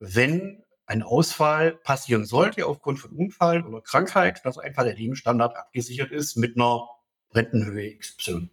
wenn 0.00 0.62
ein 0.86 1.02
Ausfall 1.02 1.72
passieren 1.72 2.24
sollte 2.24 2.66
aufgrund 2.66 2.98
von 2.98 3.10
Unfall 3.10 3.64
oder 3.64 3.82
Krankheit, 3.82 4.40
dass 4.44 4.58
einfach 4.58 4.84
der 4.84 4.94
Lebensstandard 4.94 5.56
abgesichert 5.56 6.10
ist 6.10 6.36
mit 6.36 6.56
einer 6.56 6.88
Rentenhöhe 7.34 7.96
XY. 7.98 8.50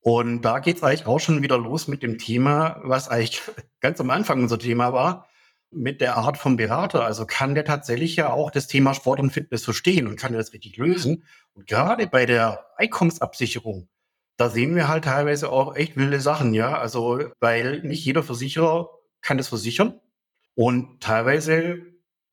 Und 0.00 0.42
da 0.42 0.58
geht 0.58 0.76
es 0.76 0.82
eigentlich 0.82 1.06
auch 1.06 1.18
schon 1.18 1.42
wieder 1.42 1.58
los 1.58 1.88
mit 1.88 2.02
dem 2.02 2.18
Thema, 2.18 2.80
was 2.82 3.08
eigentlich 3.08 3.42
ganz 3.80 4.00
am 4.00 4.10
Anfang 4.10 4.42
unser 4.42 4.58
Thema 4.58 4.92
war, 4.92 5.28
mit 5.70 6.00
der 6.00 6.16
Art 6.16 6.38
vom 6.38 6.56
Berater. 6.56 7.04
Also 7.04 7.26
kann 7.26 7.54
der 7.54 7.64
tatsächlich 7.64 8.16
ja 8.16 8.30
auch 8.32 8.50
das 8.50 8.68
Thema 8.68 8.94
Sport 8.94 9.20
und 9.20 9.30
Fitness 9.30 9.64
verstehen 9.64 10.06
und 10.06 10.16
kann 10.16 10.32
das 10.32 10.52
richtig 10.52 10.76
lösen. 10.76 11.24
Und 11.54 11.66
gerade 11.66 12.06
bei 12.06 12.26
der 12.26 12.66
Einkommensabsicherung, 12.76 13.88
da 14.36 14.50
sehen 14.50 14.76
wir 14.76 14.88
halt 14.88 15.04
teilweise 15.04 15.50
auch 15.50 15.74
echt 15.74 15.96
wilde 15.96 16.20
Sachen, 16.20 16.54
ja. 16.54 16.78
Also, 16.78 17.20
weil 17.40 17.80
nicht 17.82 18.04
jeder 18.04 18.22
Versicherer 18.22 18.90
kann 19.20 19.36
das 19.36 19.48
versichern. 19.48 20.00
Und 20.58 21.00
teilweise 21.00 21.82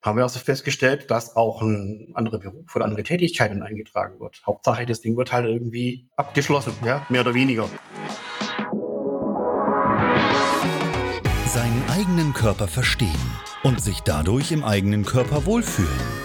haben 0.02 0.18
wir 0.18 0.24
also 0.24 0.40
festgestellt, 0.40 1.12
dass 1.12 1.36
auch 1.36 1.62
ein 1.62 2.12
anderer 2.16 2.40
Beruf 2.40 2.76
oder 2.76 2.86
andere 2.86 3.04
Tätigkeiten 3.04 3.62
eingetragen 3.62 4.20
wird. 4.20 4.42
Hauptsache, 4.48 4.88
das 4.88 5.02
Ding 5.02 5.16
wird 5.16 5.32
halt 5.32 5.46
irgendwie 5.46 6.10
abgeschlossen, 6.16 6.74
ja, 6.84 7.06
mehr 7.10 7.22
oder 7.22 7.36
weniger. 7.36 7.70
Seinen 11.46 11.84
eigenen 11.88 12.34
Körper 12.34 12.68
verstehen 12.68 13.12
und 13.62 13.80
sich 13.80 14.02
dadurch 14.02 14.52
im 14.52 14.64
eigenen 14.64 15.06
Körper 15.06 15.46
wohlfühlen. 15.46 16.25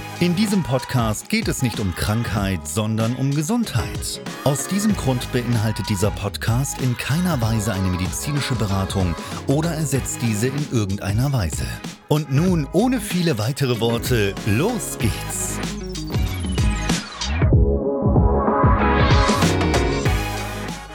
In 0.21 0.35
diesem 0.35 0.61
Podcast 0.61 1.29
geht 1.29 1.47
es 1.47 1.63
nicht 1.63 1.79
um 1.79 1.95
Krankheit, 1.95 2.67
sondern 2.67 3.15
um 3.15 3.33
Gesundheit. 3.33 4.21
Aus 4.43 4.67
diesem 4.67 4.95
Grund 4.95 5.31
beinhaltet 5.31 5.89
dieser 5.89 6.11
Podcast 6.11 6.79
in 6.79 6.95
keiner 6.95 7.41
Weise 7.41 7.73
eine 7.73 7.87
medizinische 7.89 8.53
Beratung 8.53 9.15
oder 9.47 9.71
ersetzt 9.71 10.19
diese 10.21 10.49
in 10.49 10.71
irgendeiner 10.71 11.33
Weise. 11.33 11.65
Und 12.07 12.31
nun, 12.31 12.67
ohne 12.71 13.01
viele 13.01 13.39
weitere 13.39 13.79
Worte, 13.79 14.35
los 14.45 14.99
geht's! 14.99 15.59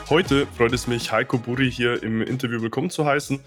Heute 0.09 0.47
freut 0.55 0.71
es 0.71 0.87
mich, 0.87 1.11
Heiko 1.11 1.37
Buri 1.37 1.69
hier 1.69 2.01
im 2.01 2.21
Interview 2.21 2.61
willkommen 2.61 2.89
zu 2.89 3.05
heißen. 3.05 3.41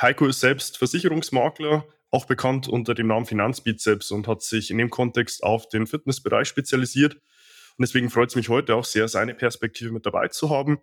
Heiko 0.00 0.28
ist 0.28 0.40
selbst 0.40 0.78
Versicherungsmakler, 0.78 1.84
auch 2.10 2.26
bekannt 2.26 2.68
unter 2.68 2.94
dem 2.94 3.08
Namen 3.08 3.26
Finanzbizeps 3.26 4.10
und 4.10 4.28
hat 4.28 4.42
sich 4.42 4.70
in 4.70 4.78
dem 4.78 4.90
Kontext 4.90 5.42
auf 5.42 5.68
den 5.68 5.86
Fitnessbereich 5.86 6.48
spezialisiert. 6.48 7.14
Und 7.14 7.82
deswegen 7.82 8.10
freut 8.10 8.30
es 8.30 8.36
mich 8.36 8.48
heute 8.48 8.74
auch 8.74 8.84
sehr, 8.84 9.08
seine 9.08 9.34
Perspektive 9.34 9.92
mit 9.92 10.06
dabei 10.06 10.28
zu 10.28 10.50
haben. 10.50 10.78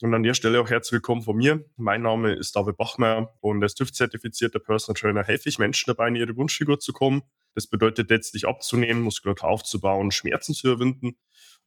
Und 0.00 0.12
an 0.12 0.24
der 0.24 0.34
Stelle 0.34 0.60
auch 0.60 0.68
herzlich 0.68 0.94
willkommen 0.94 1.22
von 1.22 1.36
mir. 1.36 1.64
Mein 1.76 2.02
Name 2.02 2.32
ist 2.32 2.56
David 2.56 2.76
Bachmeier 2.76 3.32
und 3.40 3.62
als 3.62 3.74
TÜV-zertifizierter 3.74 4.58
Personal 4.58 5.00
Trainer 5.00 5.22
helfe 5.22 5.48
ich 5.48 5.60
Menschen 5.60 5.84
dabei, 5.86 6.08
in 6.08 6.16
ihre 6.16 6.36
Wunschfigur 6.36 6.80
zu 6.80 6.92
kommen. 6.92 7.22
Das 7.54 7.68
bedeutet 7.68 8.10
letztlich 8.10 8.48
abzunehmen, 8.48 9.02
Muskulatur 9.02 9.48
aufzubauen, 9.48 10.10
Schmerzen 10.10 10.52
zu 10.52 10.66
überwinden 10.66 11.16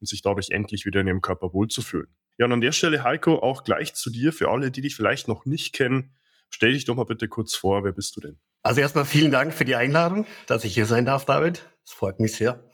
und 0.00 0.06
sich 0.06 0.20
dadurch 0.20 0.50
endlich 0.50 0.84
wieder 0.84 1.00
in 1.00 1.06
ihrem 1.06 1.22
Körper 1.22 1.54
wohlzufühlen. 1.54 2.14
Ja, 2.36 2.44
und 2.44 2.52
an 2.52 2.60
der 2.60 2.72
Stelle, 2.72 3.02
Heiko, 3.02 3.38
auch 3.38 3.64
gleich 3.64 3.94
zu 3.94 4.10
dir, 4.10 4.32
für 4.32 4.50
alle, 4.50 4.70
die 4.70 4.82
dich 4.82 4.94
vielleicht 4.94 5.26
noch 5.26 5.46
nicht 5.46 5.72
kennen. 5.72 6.14
Stell 6.50 6.74
dich 6.74 6.84
doch 6.84 6.94
mal 6.94 7.04
bitte 7.04 7.28
kurz 7.28 7.54
vor, 7.54 7.82
wer 7.82 7.92
bist 7.92 8.14
du 8.16 8.20
denn? 8.20 8.38
Also 8.62 8.80
erstmal 8.80 9.04
vielen 9.04 9.30
Dank 9.30 9.54
für 9.54 9.64
die 9.64 9.76
Einladung, 9.76 10.26
dass 10.46 10.64
ich 10.64 10.74
hier 10.74 10.86
sein 10.86 11.04
darf, 11.04 11.24
David. 11.24 11.68
Das 11.84 11.94
freut 11.94 12.20
mich 12.20 12.34
sehr. 12.34 12.64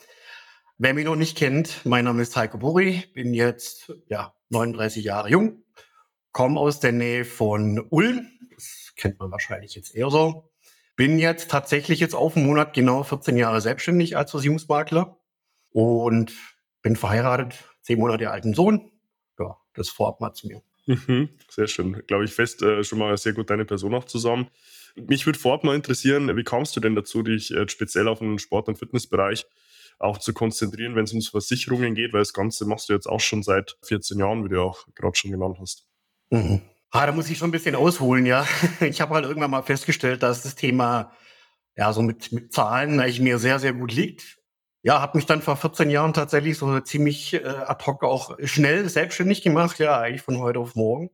Wer 0.79 0.95
mich 0.95 1.05
noch 1.05 1.15
nicht 1.15 1.37
kennt, 1.37 1.85
mein 1.85 2.05
Name 2.05 2.23
ist 2.23 2.37
Heiko 2.37 2.59
Buri, 2.59 3.05
bin 3.15 3.33
jetzt 3.33 3.93
ja 4.09 4.35
39 4.49 5.05
Jahre 5.05 5.29
jung, 5.31 5.63
komme 6.33 6.59
aus 6.59 6.81
der 6.81 6.93
Nähe 6.93 7.25
von 7.25 7.87
Ulm. 7.91 8.27
Das 8.55 8.93
kennt 8.97 9.21
man 9.21 9.31
wahrscheinlich 9.31 9.75
jetzt 9.77 9.95
eher 9.95 10.11
so. 10.11 10.51
Bin 10.97 11.19
jetzt 11.19 11.51
tatsächlich 11.51 12.01
jetzt 12.01 12.15
auf 12.15 12.37
einen 12.37 12.47
Monat 12.47 12.75
genau 12.75 13.03
14 13.03 13.37
Jahre 13.37 13.61
selbstständig 13.61 14.17
als 14.17 14.33
Versicherungsmakler 14.33 15.19
und 15.71 16.33
bin 16.83 16.97
verheiratet, 16.97 17.65
zehn 17.83 17.99
Monate 17.99 18.31
alten 18.31 18.55
Sohn. 18.55 18.91
Ja, 19.39 19.57
das 19.75 19.91
vorab 19.91 20.21
mal 20.21 20.33
zu 20.33 20.49
mir. 20.49 20.63
Mhm, 20.87 21.31
sehr 21.49 21.67
schön. 21.67 22.03
Glaube 22.07 22.25
ich 22.25 22.33
fest 22.33 22.63
äh, 22.63 22.85
schon 22.85 22.99
mal 22.99 23.17
sehr 23.17 23.33
gut 23.33 23.51
deine 23.51 23.65
Person 23.65 23.95
auch 23.95 24.05
zusammen. 24.05 24.51
Mich 24.97 25.27
würde 25.27 25.39
vorab 25.39 25.65
mal 25.65 25.75
interessieren, 25.75 26.37
wie 26.37 26.45
kamst 26.45 26.77
du 26.77 26.81
denn 26.81 26.95
dazu, 26.95 27.23
dich 27.23 27.53
speziell 27.67 28.09
auf 28.09 28.21
den 28.21 28.39
Sport- 28.39 28.69
und 28.69 28.79
Fitnessbereich 28.79 29.47
auch 29.99 30.19
zu 30.19 30.33
konzentrieren, 30.33 30.97
wenn 30.97 31.05
es 31.05 31.13
ums 31.13 31.29
Versicherungen 31.29 31.95
geht, 31.95 32.13
weil 32.13 32.21
das 32.21 32.33
Ganze 32.33 32.67
machst 32.67 32.89
du 32.89 32.93
jetzt 32.93 33.07
auch 33.07 33.21
schon 33.21 33.43
seit 33.43 33.77
14 33.83 34.19
Jahren, 34.19 34.45
wie 34.45 34.49
du 34.49 34.63
auch 34.63 34.87
gerade 34.95 35.17
schon 35.17 35.31
genannt 35.31 35.59
hast. 35.61 35.87
Mhm. 36.31 36.63
Ah, 36.91 37.07
da 37.07 37.13
muss 37.13 37.29
ich 37.29 37.39
schon 37.39 37.49
ein 37.49 37.53
bisschen 37.53 37.75
ausholen, 37.75 38.27
ja. 38.27 38.47
Ich 38.81 39.01
habe 39.01 39.15
halt 39.15 39.25
irgendwann 39.25 39.51
mal 39.51 39.63
festgestellt, 39.63 40.23
dass 40.23 40.43
das 40.43 40.55
Thema 40.55 41.13
ja 41.77 41.93
so 41.93 42.03
mit, 42.03 42.33
mit 42.33 42.53
Zahlen 42.53 43.01
eigentlich 43.01 43.21
mir 43.21 43.39
sehr, 43.39 43.59
sehr 43.59 43.73
gut 43.73 43.93
liegt. 43.93 44.39
Ja, 44.83 45.01
habe 45.01 45.17
mich 45.19 45.27
dann 45.27 45.43
vor 45.43 45.57
14 45.57 45.91
Jahren 45.91 46.13
tatsächlich 46.13 46.59
so 46.59 46.79
ziemlich 46.81 47.35
äh, 47.35 47.45
ad 47.45 47.85
hoc 47.87 48.05
auch 48.05 48.37
schnell 48.45 48.89
selbstständig 48.89 49.43
gemacht, 49.43 49.79
ja, 49.79 49.99
eigentlich 49.99 50.23
von 50.23 50.39
heute 50.39 50.59
auf 50.59 50.75
morgen. 50.75 51.11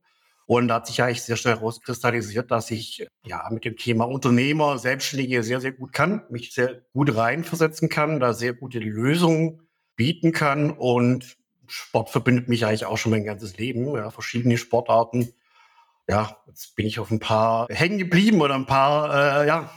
Und 0.50 0.66
da 0.66 0.74
hat 0.74 0.88
sich 0.88 1.00
eigentlich 1.00 1.22
sehr 1.22 1.36
schnell 1.36 1.54
herauskristallisiert, 1.54 2.50
dass 2.50 2.72
ich 2.72 3.06
ja 3.24 3.48
mit 3.52 3.64
dem 3.64 3.76
Thema 3.76 4.08
Unternehmer, 4.08 4.78
Selbstständige 4.78 5.44
sehr, 5.44 5.60
sehr 5.60 5.70
gut 5.70 5.92
kann, 5.92 6.24
mich 6.28 6.52
sehr 6.52 6.82
gut 6.92 7.14
reinversetzen 7.14 7.88
kann, 7.88 8.18
da 8.18 8.32
sehr 8.32 8.52
gute 8.52 8.80
Lösungen 8.80 9.60
bieten 9.94 10.32
kann. 10.32 10.72
Und 10.72 11.36
Sport 11.68 12.10
verbindet 12.10 12.48
mich 12.48 12.66
eigentlich 12.66 12.84
auch 12.84 12.98
schon 12.98 13.12
mein 13.12 13.22
ganzes 13.22 13.58
Leben, 13.58 13.94
ja, 13.94 14.10
verschiedene 14.10 14.58
Sportarten. 14.58 15.32
Ja, 16.08 16.36
jetzt 16.48 16.74
bin 16.74 16.84
ich 16.84 16.98
auf 16.98 17.12
ein 17.12 17.20
paar 17.20 17.68
hängen 17.70 17.98
geblieben 17.98 18.40
oder 18.40 18.56
ein 18.56 18.66
paar, 18.66 19.44
äh, 19.44 19.46
ja, 19.46 19.70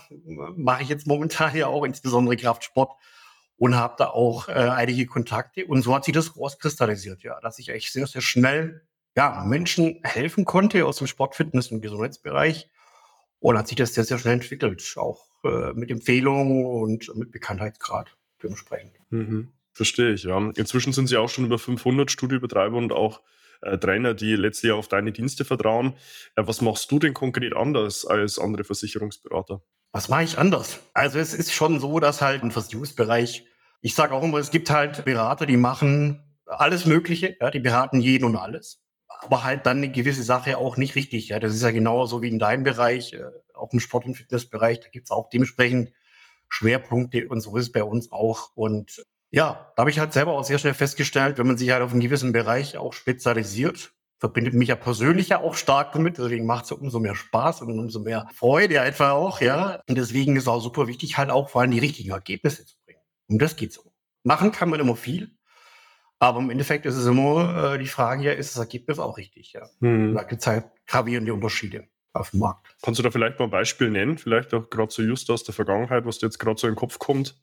mache 0.55 0.81
ich 0.81 0.89
jetzt 0.89 1.05
momentan 1.05 1.55
ja 1.55 1.67
auch, 1.67 1.83
insbesondere 1.83 2.35
Kraftsport 2.35 2.93
und 3.57 3.75
habe 3.75 3.93
da 3.99 4.07
auch 4.07 4.49
äh, 4.49 4.53
einige 4.53 5.05
Kontakte. 5.05 5.67
Und 5.67 5.83
so 5.83 5.93
hat 5.93 6.05
sich 6.05 6.15
das 6.15 6.35
rauskristallisiert, 6.35 7.21
ja, 7.21 7.39
dass 7.41 7.59
ich 7.59 7.69
echt 7.69 7.93
sehr, 7.93 8.07
sehr 8.07 8.21
schnell 8.21 8.81
ja, 9.15 9.43
Menschen 9.45 9.99
helfen 10.03 10.45
konnte 10.45 10.85
aus 10.85 10.97
dem 10.97 11.07
Sport, 11.07 11.35
Fitness 11.35 11.71
und 11.71 11.81
Gesundheitsbereich. 11.81 12.69
Und 13.39 13.57
hat 13.57 13.67
sich 13.67 13.75
das 13.75 13.93
sehr, 13.93 14.05
sehr 14.05 14.17
schnell 14.17 14.35
entwickelt, 14.35 14.81
auch 14.95 15.25
äh, 15.43 15.73
mit 15.73 15.91
Empfehlungen 15.91 16.65
und 16.65 17.13
mit 17.15 17.31
Bekanntheitsgrad 17.31 18.15
dementsprechend. 18.41 18.93
Mhm, 19.09 19.51
verstehe 19.73 20.13
ich, 20.13 20.23
ja. 20.23 20.37
Inzwischen 20.55 20.93
sind 20.93 21.07
Sie 21.07 21.17
auch 21.17 21.27
schon 21.27 21.45
über 21.45 21.59
500 21.59 22.09
Studiobetreiber 22.09 22.77
und 22.77 22.93
auch 22.93 23.21
äh, 23.61 23.77
Trainer, 23.77 24.13
die 24.13 24.37
letztlich 24.37 24.71
auf 24.71 24.87
deine 24.87 25.11
Dienste 25.11 25.43
vertrauen. 25.43 25.95
Äh, 26.37 26.43
was 26.45 26.61
machst 26.61 26.89
du 26.89 26.99
denn 26.99 27.13
konkret 27.13 27.53
anders 27.53 28.05
als 28.05 28.39
andere 28.39 28.63
Versicherungsberater? 28.63 29.61
Was 29.91 30.07
mache 30.07 30.23
ich 30.23 30.37
anders? 30.37 30.79
Also 30.93 31.19
es 31.19 31.33
ist 31.33 31.51
schon 31.51 31.81
so, 31.81 31.99
dass 31.99 32.21
halt 32.21 32.43
im 32.43 32.51
Versicherungsbereich, 32.51 33.45
ich 33.81 33.93
sage 33.93 34.13
auch 34.13 34.23
immer, 34.23 34.37
es 34.37 34.51
gibt 34.51 34.69
halt 34.69 35.03
Berater, 35.03 35.45
die 35.45 35.57
machen 35.57 36.23
alles 36.45 36.85
Mögliche, 36.85 37.35
ja, 37.41 37.51
die 37.51 37.59
beraten 37.59 37.99
jeden 37.99 38.23
und 38.23 38.37
alles 38.37 38.82
aber 39.19 39.43
halt 39.43 39.65
dann 39.65 39.77
eine 39.77 39.91
gewisse 39.91 40.23
Sache 40.23 40.57
auch 40.57 40.77
nicht 40.77 40.95
richtig. 40.95 41.29
Ja, 41.29 41.39
das 41.39 41.53
ist 41.53 41.63
ja 41.63 41.71
genauso 41.71 42.21
wie 42.21 42.29
in 42.29 42.39
deinem 42.39 42.63
Bereich, 42.63 43.13
äh, 43.13 43.23
auch 43.53 43.71
im 43.71 43.79
Sport- 43.79 44.05
und 44.05 44.15
Fitnessbereich. 44.15 44.79
Da 44.79 44.89
gibt 44.89 45.07
es 45.07 45.11
auch 45.11 45.29
dementsprechend 45.29 45.91
Schwerpunkte 46.49 47.27
und 47.27 47.41
so 47.41 47.57
ist 47.57 47.67
es 47.67 47.71
bei 47.71 47.83
uns 47.83 48.11
auch. 48.11 48.51
Und 48.55 49.05
ja, 49.31 49.71
da 49.75 49.81
habe 49.81 49.89
ich 49.89 49.99
halt 49.99 50.13
selber 50.13 50.33
auch 50.33 50.43
sehr 50.43 50.59
schnell 50.59 50.73
festgestellt, 50.73 51.37
wenn 51.37 51.47
man 51.47 51.57
sich 51.57 51.71
halt 51.71 51.81
auf 51.81 51.91
einen 51.91 52.01
gewissen 52.01 52.31
Bereich 52.31 52.77
auch 52.77 52.93
spezialisiert, 52.93 53.93
verbindet 54.19 54.53
mich 54.53 54.69
ja 54.69 54.75
persönlich 54.75 55.29
ja 55.29 55.41
auch 55.41 55.55
stark 55.55 55.93
damit. 55.93 56.17
Deswegen 56.17 56.45
macht 56.45 56.65
es 56.65 56.69
ja 56.69 56.77
umso 56.77 56.99
mehr 56.99 57.15
Spaß 57.15 57.61
und 57.61 57.77
umso 57.79 57.99
mehr 57.99 58.27
Freude 58.33 58.81
einfach 58.81 59.11
auch, 59.11 59.41
ja. 59.41 59.81
Und 59.87 59.97
deswegen 59.97 60.35
ist 60.35 60.47
auch 60.47 60.61
super 60.61 60.87
wichtig, 60.87 61.17
halt 61.17 61.29
auch 61.29 61.49
vor 61.49 61.61
allem 61.61 61.71
die 61.71 61.79
richtigen 61.79 62.11
Ergebnisse 62.11 62.65
zu 62.65 62.75
bringen. 62.85 62.99
Um 63.27 63.39
das 63.39 63.55
geht's 63.55 63.77
um. 63.77 63.91
Machen 64.23 64.51
kann 64.51 64.69
man 64.69 64.79
immer 64.79 64.95
viel. 64.95 65.35
Aber 66.23 66.39
im 66.39 66.49
Endeffekt 66.49 66.85
ist 66.85 66.95
es 66.95 67.05
immer 67.05 67.73
äh, 67.73 67.77
die 67.77 67.85
Frage, 67.85 68.23
ja, 68.23 68.31
ist 68.31 68.55
das 68.55 68.61
Ergebnis 68.61 68.97
auch 68.97 69.17
richtig? 69.17 69.51
Ja. 69.51 69.67
Mhm. 69.81 70.15
Da 70.15 70.23
gibt 70.23 70.39
es 70.39 70.47
halt 70.47 70.67
gravierende 70.87 71.33
Unterschiede 71.33 71.89
auf 72.13 72.29
dem 72.29 72.39
Markt. 72.39 72.77
Kannst 72.81 72.99
du 72.99 73.03
da 73.03 73.11
vielleicht 73.11 73.39
mal 73.39 73.45
ein 73.45 73.51
Beispiel 73.51 73.89
nennen? 73.89 74.17
Vielleicht 74.17 74.53
auch 74.53 74.69
gerade 74.69 74.89
so 74.89 75.01
just 75.01 75.29
aus 75.29 75.43
der 75.43 75.53
Vergangenheit, 75.53 76.05
was 76.05 76.19
dir 76.19 76.27
jetzt 76.27 76.39
gerade 76.39 76.57
so 76.57 76.65
in 76.67 76.75
den 76.75 76.79
Kopf 76.79 76.97
kommt, 76.97 77.35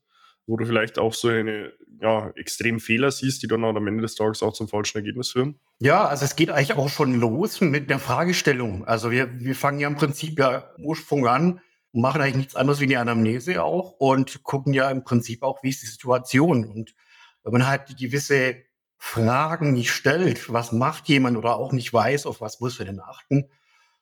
wo 0.47 0.57
du 0.57 0.65
vielleicht 0.65 0.99
auch 0.99 1.13
so 1.13 1.29
eine 1.29 1.75
ja, 2.01 2.31
extremen 2.37 2.81
Fehler 2.81 3.11
siehst, 3.11 3.43
die 3.43 3.49
dann 3.49 3.63
am 3.65 3.87
Ende 3.87 4.01
des 4.01 4.15
Tages 4.15 4.43
auch 4.43 4.55
zum 4.55 4.67
falschen 4.67 4.97
Ergebnis 4.97 5.33
führen? 5.33 5.61
Ja, 5.81 6.07
also 6.07 6.25
es 6.25 6.35
geht 6.35 6.49
eigentlich 6.49 6.73
auch 6.73 6.89
schon 6.89 7.21
los 7.21 7.61
mit 7.61 7.91
der 7.91 7.99
Fragestellung. 7.99 8.87
Also 8.87 9.11
wir, 9.11 9.29
wir 9.41 9.57
fangen 9.57 9.81
ja 9.81 9.89
im 9.89 9.97
Prinzip 9.97 10.39
ja 10.39 10.71
Ursprung 10.79 11.27
an, 11.27 11.61
machen 11.93 12.23
eigentlich 12.23 12.37
nichts 12.37 12.57
anderes 12.57 12.81
wie 12.81 12.87
die 12.87 12.97
Anamnese 12.97 13.63
auch 13.63 13.91
und 13.99 14.43
gucken 14.43 14.73
ja 14.73 14.91
im 14.91 15.05
Prinzip 15.05 15.43
auch, 15.43 15.63
wie 15.63 15.69
ist 15.69 15.83
die 15.83 15.87
Situation. 15.87 16.65
Und 16.65 16.95
wenn 17.43 17.53
man 17.53 17.67
halt 17.67 17.95
gewisse 17.99 18.70
Fragen 19.03 19.73
nicht 19.73 19.91
stellt, 19.91 20.53
was 20.53 20.73
macht 20.73 21.09
jemand 21.09 21.39
oder 21.39 21.57
auch 21.57 21.73
nicht 21.73 21.93
weiß, 21.93 22.27
auf 22.27 22.43
was 22.43 22.61
muss 22.61 22.79
er 22.79 22.85
denn 22.85 23.01
achten, 23.01 23.49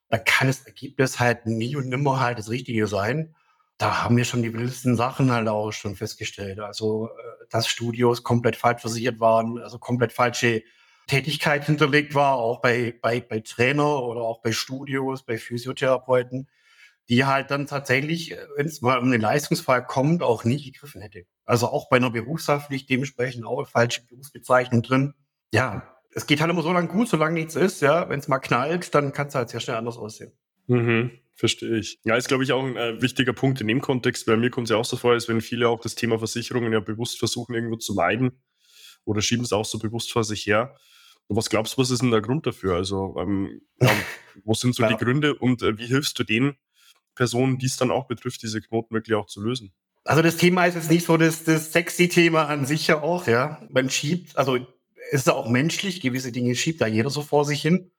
dann 0.08 0.24
kann 0.24 0.48
das 0.48 0.66
Ergebnis 0.66 1.20
halt 1.20 1.46
nie 1.46 1.76
und 1.76 1.88
nimmer 1.88 2.18
halt 2.20 2.38
das 2.38 2.50
Richtige 2.50 2.88
sein. 2.88 3.34
Da 3.78 4.02
haben 4.02 4.16
wir 4.16 4.24
schon 4.24 4.42
die 4.42 4.52
wildesten 4.52 4.96
Sachen 4.96 5.30
halt 5.30 5.46
auch 5.46 5.70
schon 5.70 5.94
festgestellt. 5.94 6.58
Also, 6.58 7.06
äh, 7.06 7.46
dass 7.48 7.68
Studios 7.68 8.24
komplett 8.24 8.56
falsch 8.56 8.80
versichert 8.80 9.20
waren, 9.20 9.58
also 9.58 9.78
komplett 9.78 10.12
falsche 10.12 10.64
Tätigkeit 11.06 11.64
hinterlegt 11.64 12.14
war, 12.16 12.34
auch 12.34 12.60
bei, 12.60 12.92
bei, 13.00 13.20
bei 13.20 13.38
Trainer 13.40 14.02
oder 14.02 14.22
auch 14.22 14.42
bei 14.42 14.50
Studios, 14.50 15.22
bei 15.22 15.38
Physiotherapeuten, 15.38 16.48
die 17.08 17.24
halt 17.24 17.52
dann 17.52 17.68
tatsächlich, 17.68 18.32
äh, 18.32 18.46
wenn 18.56 18.66
es 18.66 18.82
mal 18.82 18.98
um 18.98 19.12
den 19.12 19.20
Leistungsfall 19.20 19.86
kommt, 19.86 20.24
auch 20.24 20.42
nie 20.42 20.60
gegriffen 20.60 21.00
hätte. 21.02 21.24
Also 21.48 21.68
auch 21.68 21.88
bei 21.88 21.96
einer 21.96 22.10
Berufshaftpflicht 22.10 22.90
dementsprechend 22.90 23.46
auch 23.46 23.66
falsche 23.66 24.02
Berufsbezeichnung 24.06 24.82
drin. 24.82 25.14
Ja, 25.50 25.98
es 26.12 26.26
geht 26.26 26.42
halt 26.42 26.50
immer 26.50 26.60
so 26.60 26.70
lange 26.70 26.88
gut, 26.88 27.08
solange 27.08 27.40
nichts 27.40 27.56
ist, 27.56 27.80
ja. 27.80 28.06
Wenn 28.10 28.20
es 28.20 28.28
mal 28.28 28.38
knallt, 28.38 28.94
dann 28.94 29.14
kann 29.14 29.28
es 29.28 29.34
halt 29.34 29.48
sehr 29.48 29.60
schnell 29.60 29.78
anders 29.78 29.96
aussehen. 29.96 30.30
Mhm, 30.66 31.10
verstehe 31.34 31.78
ich. 31.78 32.00
Ja, 32.04 32.16
ist, 32.16 32.28
glaube 32.28 32.44
ich, 32.44 32.52
auch 32.52 32.62
ein 32.62 32.76
äh, 32.76 33.00
wichtiger 33.00 33.32
Punkt 33.32 33.62
in 33.62 33.66
dem 33.66 33.80
Kontext, 33.80 34.26
weil 34.26 34.36
mir 34.36 34.50
kommt 34.50 34.66
es 34.66 34.72
ja 34.72 34.76
auch 34.76 34.84
so 34.84 34.98
vor, 34.98 35.12
als 35.12 35.26
wenn 35.26 35.40
viele 35.40 35.70
auch 35.70 35.80
das 35.80 35.94
Thema 35.94 36.18
Versicherungen 36.18 36.70
ja 36.70 36.80
bewusst 36.80 37.18
versuchen, 37.18 37.54
irgendwo 37.54 37.76
zu 37.76 37.94
meiden 37.94 38.42
oder 39.06 39.22
schieben 39.22 39.46
es 39.46 39.54
auch 39.54 39.64
so 39.64 39.78
bewusst 39.78 40.12
vor 40.12 40.24
sich 40.24 40.44
her. 40.44 40.76
Und 41.28 41.36
was 41.36 41.48
glaubst 41.48 41.78
du, 41.78 41.80
was 41.80 41.90
ist 41.90 42.02
denn 42.02 42.10
der 42.10 42.20
Grund 42.20 42.46
dafür? 42.46 42.74
Also, 42.74 43.16
ähm, 43.18 43.62
ja, 43.80 43.88
wo 44.44 44.52
sind 44.52 44.74
so 44.74 44.82
ja. 44.82 44.90
die 44.90 45.02
Gründe 45.02 45.34
und 45.34 45.62
äh, 45.62 45.78
wie 45.78 45.86
hilfst 45.86 46.18
du 46.18 46.24
den 46.24 46.58
Personen, 47.14 47.56
die 47.56 47.66
es 47.66 47.78
dann 47.78 47.90
auch 47.90 48.06
betrifft, 48.06 48.42
diese 48.42 48.60
Knoten 48.60 48.94
wirklich 48.94 49.14
auch 49.14 49.26
zu 49.26 49.42
lösen? 49.42 49.72
Also 50.08 50.22
das 50.22 50.38
Thema 50.38 50.64
ist 50.64 50.74
jetzt 50.74 50.90
nicht 50.90 51.04
so 51.04 51.18
das, 51.18 51.44
das 51.44 51.70
sexy 51.70 52.08
Thema 52.08 52.48
an 52.48 52.64
sich 52.64 52.86
ja 52.86 53.02
auch, 53.02 53.26
ja. 53.26 53.60
Man 53.68 53.90
schiebt, 53.90 54.38
also 54.38 54.56
ist 55.10 55.26
ja 55.26 55.34
auch 55.34 55.50
menschlich, 55.50 56.00
gewisse 56.00 56.32
Dinge 56.32 56.54
schiebt 56.54 56.80
da 56.80 56.86
jeder 56.86 57.10
so 57.10 57.20
vor 57.20 57.44
sich 57.44 57.60
hin. 57.60 57.90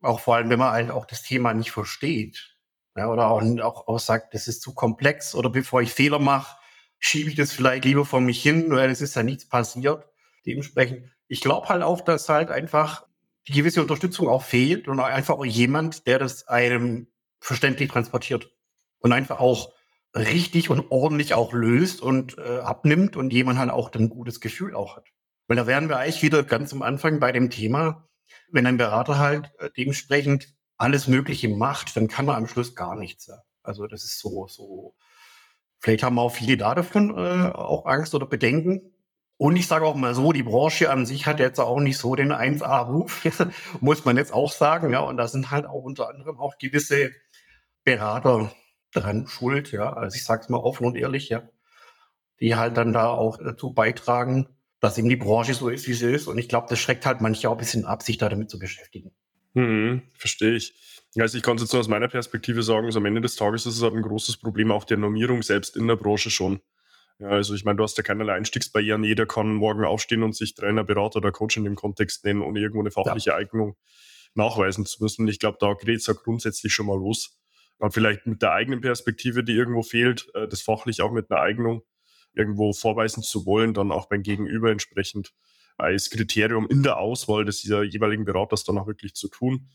Auch 0.00 0.20
vor 0.20 0.36
allem, 0.36 0.48
wenn 0.48 0.60
man 0.60 0.70
halt 0.70 0.92
auch 0.92 1.06
das 1.06 1.24
Thema 1.24 1.52
nicht 1.52 1.72
versteht. 1.72 2.56
Ja, 2.96 3.08
oder 3.08 3.26
auch, 3.26 3.42
auch, 3.62 3.88
auch 3.88 3.98
sagt, 3.98 4.32
das 4.32 4.46
ist 4.46 4.62
zu 4.62 4.74
komplex 4.74 5.34
oder 5.34 5.50
bevor 5.50 5.82
ich 5.82 5.92
Fehler 5.92 6.20
mache, 6.20 6.56
schiebe 7.00 7.30
ich 7.30 7.34
das 7.34 7.50
vielleicht 7.50 7.84
lieber 7.84 8.04
vor 8.04 8.20
mich 8.20 8.40
hin, 8.40 8.70
weil 8.70 8.88
es 8.88 9.00
ist 9.00 9.16
ja 9.16 9.24
nichts 9.24 9.48
passiert. 9.48 10.06
Dementsprechend, 10.46 11.10
ich 11.26 11.40
glaube 11.40 11.68
halt 11.68 11.82
auch, 11.82 12.00
dass 12.00 12.28
halt 12.28 12.52
einfach 12.52 13.06
die 13.48 13.54
gewisse 13.54 13.82
Unterstützung 13.82 14.28
auch 14.28 14.44
fehlt 14.44 14.86
und 14.86 15.00
einfach 15.00 15.34
auch 15.34 15.44
jemand, 15.44 16.06
der 16.06 16.20
das 16.20 16.46
einem 16.46 17.08
verständlich 17.40 17.90
transportiert 17.90 18.52
und 19.00 19.12
einfach 19.12 19.40
auch 19.40 19.72
richtig 20.14 20.70
und 20.70 20.90
ordentlich 20.90 21.34
auch 21.34 21.52
löst 21.52 22.00
und 22.00 22.38
äh, 22.38 22.58
abnimmt 22.58 23.16
und 23.16 23.32
jemand 23.32 23.58
halt 23.58 23.70
auch 23.70 23.92
ein 23.92 24.08
gutes 24.08 24.40
Gefühl 24.40 24.74
auch 24.74 24.96
hat. 24.96 25.08
Weil 25.46 25.56
da 25.56 25.66
wären 25.66 25.88
wir 25.88 25.98
eigentlich 25.98 26.22
wieder 26.22 26.42
ganz 26.42 26.72
am 26.72 26.82
Anfang 26.82 27.20
bei 27.20 27.32
dem 27.32 27.50
Thema, 27.50 28.08
wenn 28.50 28.66
ein 28.66 28.76
Berater 28.76 29.18
halt 29.18 29.52
äh, 29.58 29.70
dementsprechend 29.76 30.54
alles 30.76 31.08
Mögliche 31.08 31.48
macht, 31.48 31.96
dann 31.96 32.08
kann 32.08 32.28
er 32.28 32.36
am 32.36 32.46
Schluss 32.46 32.74
gar 32.74 32.96
nichts. 32.96 33.26
Ja. 33.26 33.42
Also 33.62 33.86
das 33.86 34.04
ist 34.04 34.18
so, 34.18 34.46
so. 34.48 34.94
Vielleicht 35.78 36.02
haben 36.02 36.18
auch 36.18 36.30
viele 36.30 36.56
da 36.56 36.74
davon 36.74 37.10
äh, 37.16 37.50
auch 37.52 37.86
Angst 37.86 38.14
oder 38.14 38.26
Bedenken. 38.26 38.94
Und 39.36 39.56
ich 39.56 39.66
sage 39.66 39.86
auch 39.86 39.94
mal 39.94 40.14
so, 40.14 40.32
die 40.32 40.42
Branche 40.42 40.90
an 40.90 41.06
sich 41.06 41.26
hat 41.26 41.40
jetzt 41.40 41.58
auch 41.58 41.80
nicht 41.80 41.96
so 41.96 42.14
den 42.14 42.32
1A-Ruf, 42.32 43.26
muss 43.80 44.04
man 44.04 44.18
jetzt 44.18 44.34
auch 44.34 44.52
sagen. 44.52 44.92
Ja, 44.92 45.00
und 45.00 45.16
da 45.16 45.28
sind 45.28 45.50
halt 45.50 45.66
auch 45.66 45.82
unter 45.82 46.10
anderem 46.10 46.38
auch 46.38 46.58
gewisse 46.58 47.10
Berater 47.84 48.52
dran 48.92 49.26
schuld. 49.26 49.72
Ja, 49.72 49.92
also 49.92 50.16
ich 50.16 50.24
sage 50.24 50.42
es 50.42 50.48
mal 50.48 50.58
offen 50.58 50.86
und 50.86 50.96
ehrlich, 50.96 51.28
ja, 51.28 51.48
die 52.40 52.56
halt 52.56 52.76
dann 52.76 52.92
da 52.92 53.08
auch 53.08 53.38
dazu 53.38 53.72
beitragen, 53.72 54.48
dass 54.80 54.98
eben 54.98 55.08
die 55.08 55.16
Branche 55.16 55.54
so 55.54 55.68
ist, 55.68 55.86
wie 55.86 55.92
sie 55.92 56.10
ist. 56.10 56.26
Und 56.26 56.38
ich 56.38 56.48
glaube, 56.48 56.66
das 56.70 56.78
schreckt 56.78 57.06
halt 57.06 57.20
manche 57.20 57.48
auch 57.48 57.54
ein 57.54 57.58
bisschen 57.58 57.84
ab, 57.84 58.02
sich 58.02 58.18
da 58.18 58.28
damit 58.28 58.50
zu 58.50 58.58
beschäftigen. 58.58 59.12
Mhm, 59.54 60.02
verstehe 60.16 60.54
ich. 60.54 60.74
Also 61.18 61.36
ich 61.36 61.42
kann 61.42 61.56
es 61.56 61.62
jetzt 61.62 61.72
nur 61.72 61.80
aus 61.80 61.88
meiner 61.88 62.08
Perspektive 62.08 62.62
sagen, 62.62 62.86
also 62.86 63.00
am 63.00 63.06
Ende 63.06 63.20
des 63.20 63.36
Tages 63.36 63.66
ist 63.66 63.76
es 63.76 63.82
halt 63.82 63.94
ein 63.94 64.02
großes 64.02 64.36
Problem 64.36 64.70
auch 64.70 64.84
der 64.84 64.96
Normierung 64.96 65.42
selbst 65.42 65.76
in 65.76 65.88
der 65.88 65.96
Branche 65.96 66.30
schon. 66.30 66.60
Ja, 67.18 67.28
also 67.28 67.54
ich 67.54 67.64
meine, 67.64 67.76
du 67.76 67.82
hast 67.82 67.98
ja 67.98 68.02
keinerlei 68.02 68.34
Einstiegsbarrieren. 68.34 69.04
Jeder 69.04 69.26
kann 69.26 69.54
morgen 69.54 69.84
aufstehen 69.84 70.22
und 70.22 70.34
sich 70.34 70.54
Trainer, 70.54 70.84
Berater 70.84 71.16
oder 71.16 71.32
Coach 71.32 71.56
in 71.56 71.64
dem 71.64 71.74
Kontext 71.74 72.24
nennen, 72.24 72.40
ohne 72.40 72.60
irgendwo 72.60 72.80
eine 72.80 72.90
fachliche 72.90 73.30
ja. 73.30 73.36
Eignung 73.36 73.76
nachweisen 74.34 74.86
zu 74.86 75.02
müssen. 75.02 75.28
Ich 75.28 75.38
glaube, 75.40 75.58
da 75.60 75.74
geht 75.74 75.98
es 75.98 76.06
ja 76.06 76.14
grundsätzlich 76.14 76.72
schon 76.72 76.86
mal 76.86 76.96
los. 76.96 77.39
Und 77.80 77.94
vielleicht 77.94 78.26
mit 78.26 78.42
der 78.42 78.52
eigenen 78.52 78.82
Perspektive, 78.82 79.42
die 79.42 79.54
irgendwo 79.54 79.82
fehlt, 79.82 80.30
äh, 80.34 80.46
das 80.46 80.60
fachlich 80.60 81.02
auch 81.02 81.12
mit 81.12 81.30
einer 81.30 81.40
Eignung 81.40 81.82
irgendwo 82.34 82.72
vorweisen 82.72 83.22
zu 83.22 83.46
wollen, 83.46 83.74
dann 83.74 83.90
auch 83.90 84.06
beim 84.06 84.22
Gegenüber 84.22 84.70
entsprechend 84.70 85.32
als 85.78 86.10
Kriterium 86.10 86.68
in 86.68 86.82
der 86.82 86.98
Auswahl 86.98 87.44
des 87.44 87.62
jeweiligen 87.62 88.24
Beraters 88.24 88.64
dann 88.64 88.78
auch 88.78 88.86
wirklich 88.86 89.14
zu 89.14 89.28
tun. 89.28 89.70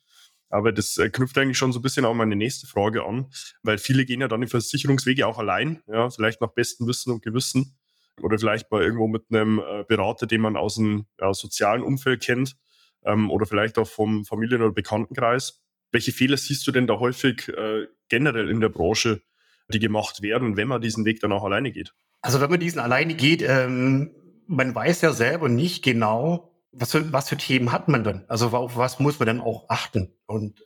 Aber 0.50 0.72
das 0.72 0.98
äh, 0.98 1.10
knüpft 1.10 1.38
eigentlich 1.38 1.58
schon 1.58 1.74
so 1.74 1.80
ein 1.80 1.82
bisschen 1.82 2.06
auch 2.06 2.14
meine 2.14 2.36
nächste 2.36 2.68
Frage 2.68 3.04
an, 3.04 3.32
weil 3.64 3.80
viele 3.80 4.06
gehen 4.06 4.22
ja 4.22 4.28
dann 4.28 4.42
die 4.42 4.48
Versicherungswege 4.48 5.26
auch 5.26 5.40
allein, 5.40 5.82
ja, 5.88 6.10
vielleicht 6.12 6.42
nach 6.42 6.54
bestem 6.54 6.88
Wissen 6.88 7.12
und 7.12 7.24
Gewissen 7.24 7.76
oder 8.22 8.38
vielleicht 8.38 8.72
mal 8.72 8.84
irgendwo 8.84 9.08
mit 9.08 9.24
einem 9.32 9.60
äh, 9.60 9.84
Berater, 9.88 10.28
den 10.28 10.42
man 10.42 10.56
aus 10.56 10.76
dem 10.76 11.08
ja, 11.20 11.34
sozialen 11.34 11.82
Umfeld 11.82 12.22
kennt 12.22 12.56
ähm, 13.04 13.32
oder 13.32 13.48
vielleicht 13.48 13.80
auch 13.80 13.88
vom 13.88 14.26
Familien- 14.26 14.62
oder 14.62 14.74
Bekanntenkreis. 14.74 15.65
Welche 15.92 16.12
Fehler 16.12 16.38
siehst 16.38 16.66
du 16.68 16.72
denn 16.72 16.88
da 16.88 17.00
häufig 17.00 17.48
äh, 17.50 17.88
generell 18.10 18.50
in 18.50 18.60
der 18.60 18.70
Branche, 18.70 19.22
die 19.70 19.80
gemacht 19.80 20.22
werden, 20.22 20.58
wenn 20.58 20.68
man 20.68 20.82
diesen 20.82 21.06
Weg 21.06 21.20
dann 21.22 21.32
auch 21.32 21.44
alleine 21.44 21.72
geht? 21.72 21.94
Also 22.22 22.42
wenn 22.42 22.50
man 22.50 22.60
diesen 22.60 22.80
alleine 22.80 23.14
geht, 23.14 23.42
ähm, 23.42 24.12
man 24.48 24.74
weiß 24.74 25.02
ja 25.02 25.14
selber 25.14 25.50
nicht 25.50 25.84
genau, 25.84 26.52
was 26.72 26.92
für, 26.92 27.14
was 27.14 27.30
für 27.30 27.38
Themen 27.38 27.72
hat 27.72 27.88
man 27.88 28.04
denn? 28.04 28.26
Also 28.28 28.50
auf 28.50 28.78
was 28.78 29.00
muss 29.00 29.20
man 29.20 29.28
denn 29.28 29.42
auch 29.42 29.70
achten? 29.70 30.14
Und 30.26 30.64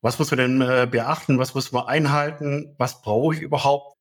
was 0.00 0.18
muss 0.18 0.30
man 0.30 0.38
denn 0.38 0.60
äh, 0.60 0.86
beachten? 0.88 1.38
Was 1.38 1.54
muss 1.54 1.72
man 1.72 1.86
einhalten? 1.86 2.74
Was 2.78 3.02
brauche 3.02 3.34
ich 3.34 3.40
überhaupt? 3.40 3.96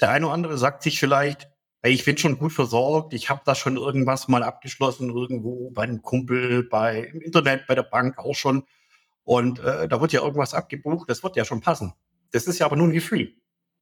Der 0.00 0.10
eine 0.10 0.26
oder 0.26 0.34
andere 0.34 0.58
sagt 0.58 0.82
sich 0.82 0.98
vielleicht, 0.98 1.48
ey, 1.82 1.92
ich 1.92 2.04
bin 2.04 2.16
schon 2.16 2.38
gut 2.38 2.52
versorgt, 2.52 3.14
ich 3.14 3.30
habe 3.30 3.42
da 3.44 3.54
schon 3.54 3.76
irgendwas 3.76 4.26
mal 4.26 4.42
abgeschlossen, 4.42 5.10
irgendwo 5.10 5.70
bei 5.70 5.82
einem 5.82 6.02
Kumpel, 6.02 6.64
bei 6.64 7.10
im 7.12 7.20
Internet, 7.20 7.66
bei 7.66 7.74
der 7.74 7.82
Bank 7.82 8.18
auch 8.18 8.34
schon. 8.34 8.64
Und 9.24 9.58
äh, 9.60 9.88
da 9.88 10.00
wird 10.00 10.12
ja 10.12 10.22
irgendwas 10.22 10.54
abgebucht, 10.54 11.08
das 11.08 11.22
wird 11.22 11.36
ja 11.36 11.44
schon 11.44 11.60
passen. 11.60 11.94
Das 12.30 12.46
ist 12.46 12.58
ja 12.58 12.66
aber 12.66 12.76
nur 12.76 12.88
ein 12.88 12.92
Gefühl. 12.92 13.34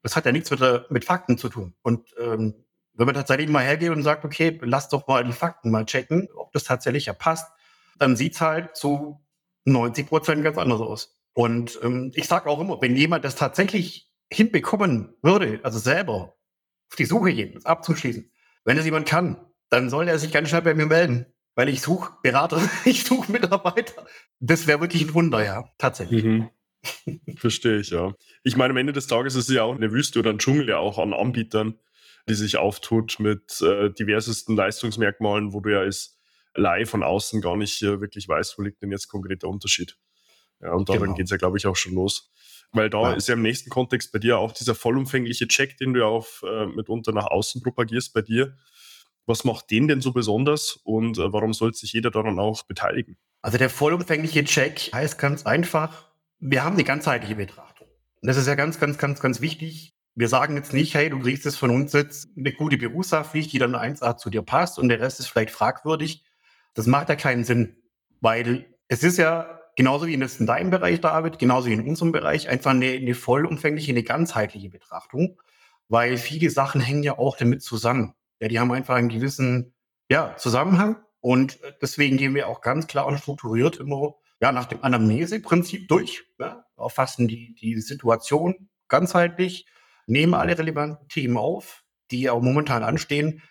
Das 0.03 0.17
hat 0.17 0.27
ja 0.27 0.33
nichts 0.33 0.51
mit, 0.51 0.61
mit 0.91 1.05
Fakten 1.05 1.39
zu 1.39 1.49
tun. 1.49 1.75
Und 1.83 2.15
ähm, 2.19 2.55
wenn 2.95 3.07
man 3.07 3.15
tatsächlich 3.15 3.49
mal 3.49 3.65
hergeht 3.65 3.91
und 3.91 4.03
sagt, 4.03 4.25
okay, 4.25 4.59
lass 4.63 4.89
doch 4.89 5.07
mal 5.07 5.25
die 5.25 5.33
Fakten 5.33 5.71
mal 5.71 5.87
checken, 5.87 6.29
ob 6.37 6.53
das 6.53 6.65
tatsächlich 6.65 7.07
ja 7.07 7.13
passt, 7.13 7.51
dann 7.99 8.17
sieht's 8.17 8.41
halt 8.41 8.77
zu 8.77 9.21
90 9.65 10.09
Prozent 10.09 10.45
ganz 10.45 10.59
anders 10.59 10.81
aus. 10.81 11.17
Und 11.35 11.79
ähm, 11.83 12.13
ich 12.15 12.29
sage 12.29 12.51
auch 12.51 12.61
immer, 12.61 12.81
wenn 12.83 12.97
jemand 12.97 13.25
das 13.25 13.37
tatsächlich 13.37 14.11
hinbekommen 14.31 15.15
würde, 15.23 15.61
also 15.63 15.79
selber 15.79 16.37
auf 16.91 16.97
die 16.99 17.05
Suche 17.05 17.33
gehen, 17.33 17.55
das 17.55 17.65
abzuschließen, 17.65 18.31
wenn 18.65 18.77
das 18.77 18.85
jemand 18.85 19.09
kann, 19.09 19.47
dann 19.71 19.89
soll 19.89 20.09
er 20.09 20.19
sich 20.19 20.33
ganz 20.33 20.51
schnell 20.51 20.63
bei 20.63 20.75
mir 20.75 20.87
melden. 20.87 21.32
Weil 21.55 21.69
ich 21.69 21.83
suche 21.83 22.13
Berater, 22.23 22.61
ich 22.85 23.05
suche 23.05 23.31
Mitarbeiter. 23.31 24.07
Das 24.41 24.67
wäre 24.67 24.81
wirklich 24.81 25.03
ein 25.03 25.15
Wunder, 25.15 25.45
ja, 25.45 25.65
tatsächlich. 25.79 26.25
Mhm. 26.25 26.51
Verstehe 27.37 27.79
ich, 27.79 27.91
ja. 27.91 28.15
Ich 28.43 28.57
meine, 28.57 28.73
am 28.73 28.77
Ende 28.77 28.93
des 28.93 29.07
Tages 29.07 29.37
ist 29.37 29.49
es 29.49 29.55
ja 29.55 29.63
auch 29.63 29.77
eine 29.77 29.93
Wüste 29.93 30.19
oder 30.19 30.31
ein 30.31 30.39
Dschungel 30.39 30.69
ja 30.69 30.79
auch 30.79 30.99
an 30.99 31.13
Anbietern, 31.13 31.79
die 32.29 32.35
sich 32.35 32.57
auftut 32.57 33.21
mit 33.21 33.61
äh, 33.61 33.91
diversesten 33.91 34.57
Leistungsmerkmalen, 34.57 35.53
wo 35.53 35.61
du 35.61 35.73
ja 35.73 35.81
als 35.81 36.19
Live 36.55 36.91
von 36.91 37.03
außen 37.03 37.41
gar 37.41 37.57
nicht 37.57 37.83
äh, 37.83 38.01
wirklich 38.01 38.29
weißt, 38.29 38.59
wo 38.59 38.63
liegt 38.63 38.83
denn 38.83 38.91
jetzt 38.91 39.09
konkret 39.09 39.43
der 39.43 39.51
Unterschied. 39.51 39.97
Ja, 40.61 40.73
und 40.73 40.89
daran 40.89 41.03
genau. 41.03 41.15
geht 41.15 41.25
es 41.25 41.31
ja, 41.31 41.37
glaube 41.37 41.59
ich, 41.59 41.67
auch 41.67 41.77
schon 41.77 41.95
los. 41.95 42.31
Weil 42.73 42.89
da 42.89 43.03
ja. 43.03 43.13
ist 43.13 43.29
ja 43.29 43.35
im 43.35 43.43
nächsten 43.43 43.69
Kontext 43.69 44.13
bei 44.13 44.19
dir 44.19 44.39
auch 44.39 44.53
dieser 44.53 44.75
vollumfängliche 44.75 45.47
Check, 45.47 45.77
den 45.77 45.93
du 45.93 46.01
ja 46.01 46.07
auf, 46.07 46.43
äh, 46.47 46.67
mitunter 46.67 47.13
nach 47.13 47.27
außen 47.27 47.63
propagierst 47.63 48.15
bei 48.15 48.23
dir. 48.23 48.57
Was 49.27 49.45
macht 49.45 49.71
den 49.71 49.89
denn 49.89 50.01
so 50.01 50.13
besonders 50.13 50.81
und 50.85 51.19
äh, 51.19 51.33
warum 51.33 51.53
sollte 51.53 51.79
sich 51.79 51.93
jeder 51.93 52.11
daran 52.11 52.39
auch 52.39 52.65
beteiligen? 52.65 53.17
Also 53.41 53.59
der 53.59 53.71
vollumfängliche 53.71 54.45
Check 54.45 54.91
heißt 54.93 55.19
ganz 55.19 55.47
einfach, 55.47 56.11
wir 56.39 56.65
haben 56.65 56.77
die 56.77 56.85
ganzheitliche 56.85 57.37
Betrachtung. 57.37 57.87
Und 58.21 58.29
das 58.29 58.37
ist 58.37 58.47
ja 58.47 58.55
ganz, 58.55 58.81
ganz, 58.81 58.99
ganz, 58.99 59.21
ganz 59.21 59.41
wichtig. 59.41 59.95
Wir 60.15 60.29
sagen 60.29 60.57
jetzt 60.57 60.73
nicht, 60.73 60.95
hey, 60.95 61.09
du 61.09 61.21
kriegst 61.21 61.45
jetzt 61.45 61.57
von 61.57 61.71
uns 61.71 61.93
jetzt 61.93 62.29
eine 62.37 62.53
gute 62.53 62.77
Berufshaftpflicht, 62.77 63.53
die 63.53 63.59
dann 63.59 63.75
1A 63.75 64.17
zu 64.17 64.31
dir 64.31 64.43
passt 64.43 64.79
und 64.79 64.89
der 64.89 65.01
Rest 65.01 65.21
ist 65.21 65.29
vielleicht 65.29 65.51
fragwürdig. 65.51 66.25
Das 66.75 66.87
macht 66.87 67.09
ja 67.09 67.17
keinen 67.17 67.45
Sinn, 67.45 67.77
weil 68.21 68.67
es 68.89 69.03
ist 69.03 69.19
ja 69.19 69.61
genauso 69.77 70.07
wie 70.07 70.15
in 70.15 70.47
deinem 70.47 70.71
Bereich, 70.71 71.01
David, 71.01 71.39
genauso 71.39 71.69
wie 71.69 71.73
in 71.73 71.89
unserem 71.89 72.13
Bereich 72.13 72.49
einfach 72.49 72.73
eine, 72.73 72.91
eine 72.93 73.15
vollumfängliche, 73.15 73.93
eine 73.93 74.03
ganzheitliche 74.03 74.69
Betrachtung, 74.69 75.41
weil 75.89 76.17
viele 76.17 76.51
Sachen 76.51 76.81
hängen 76.81 77.03
ja 77.03 77.19
auch 77.19 77.37
damit 77.37 77.63
zusammen. 77.63 78.15
Ja, 78.43 78.49
die 78.49 78.59
haben 78.59 78.73
einfach 78.73 78.97
einen 78.97 79.09
gewissen 79.09 79.73
ja, 80.11 80.37
Zusammenhang 80.37 80.97
und 81.21 81.61
deswegen 81.81 82.17
gehen 82.17 82.35
wir 82.35 82.49
auch 82.49 82.61
ganz 82.61 82.89
klar 82.89 83.07
und 83.07 83.17
strukturiert 83.19 83.77
immer 83.77 84.17
ja, 84.41 84.51
nach 84.51 84.65
dem 84.65 84.83
Anamneseprinzip 84.83 85.87
durch, 85.87 86.25
ja, 86.41 86.65
erfassen 86.77 87.29
die, 87.29 87.55
die 87.55 87.81
Situation 87.81 88.69
ganzheitlich, 88.89 89.69
nehmen 90.09 90.35
alle 90.35 90.59
relevanten 90.59 91.07
Themen 91.07 91.37
auf, 91.37 91.85
die 92.11 92.29
auch 92.31 92.43
momentan 92.43 92.83
anstehen. 92.83 93.43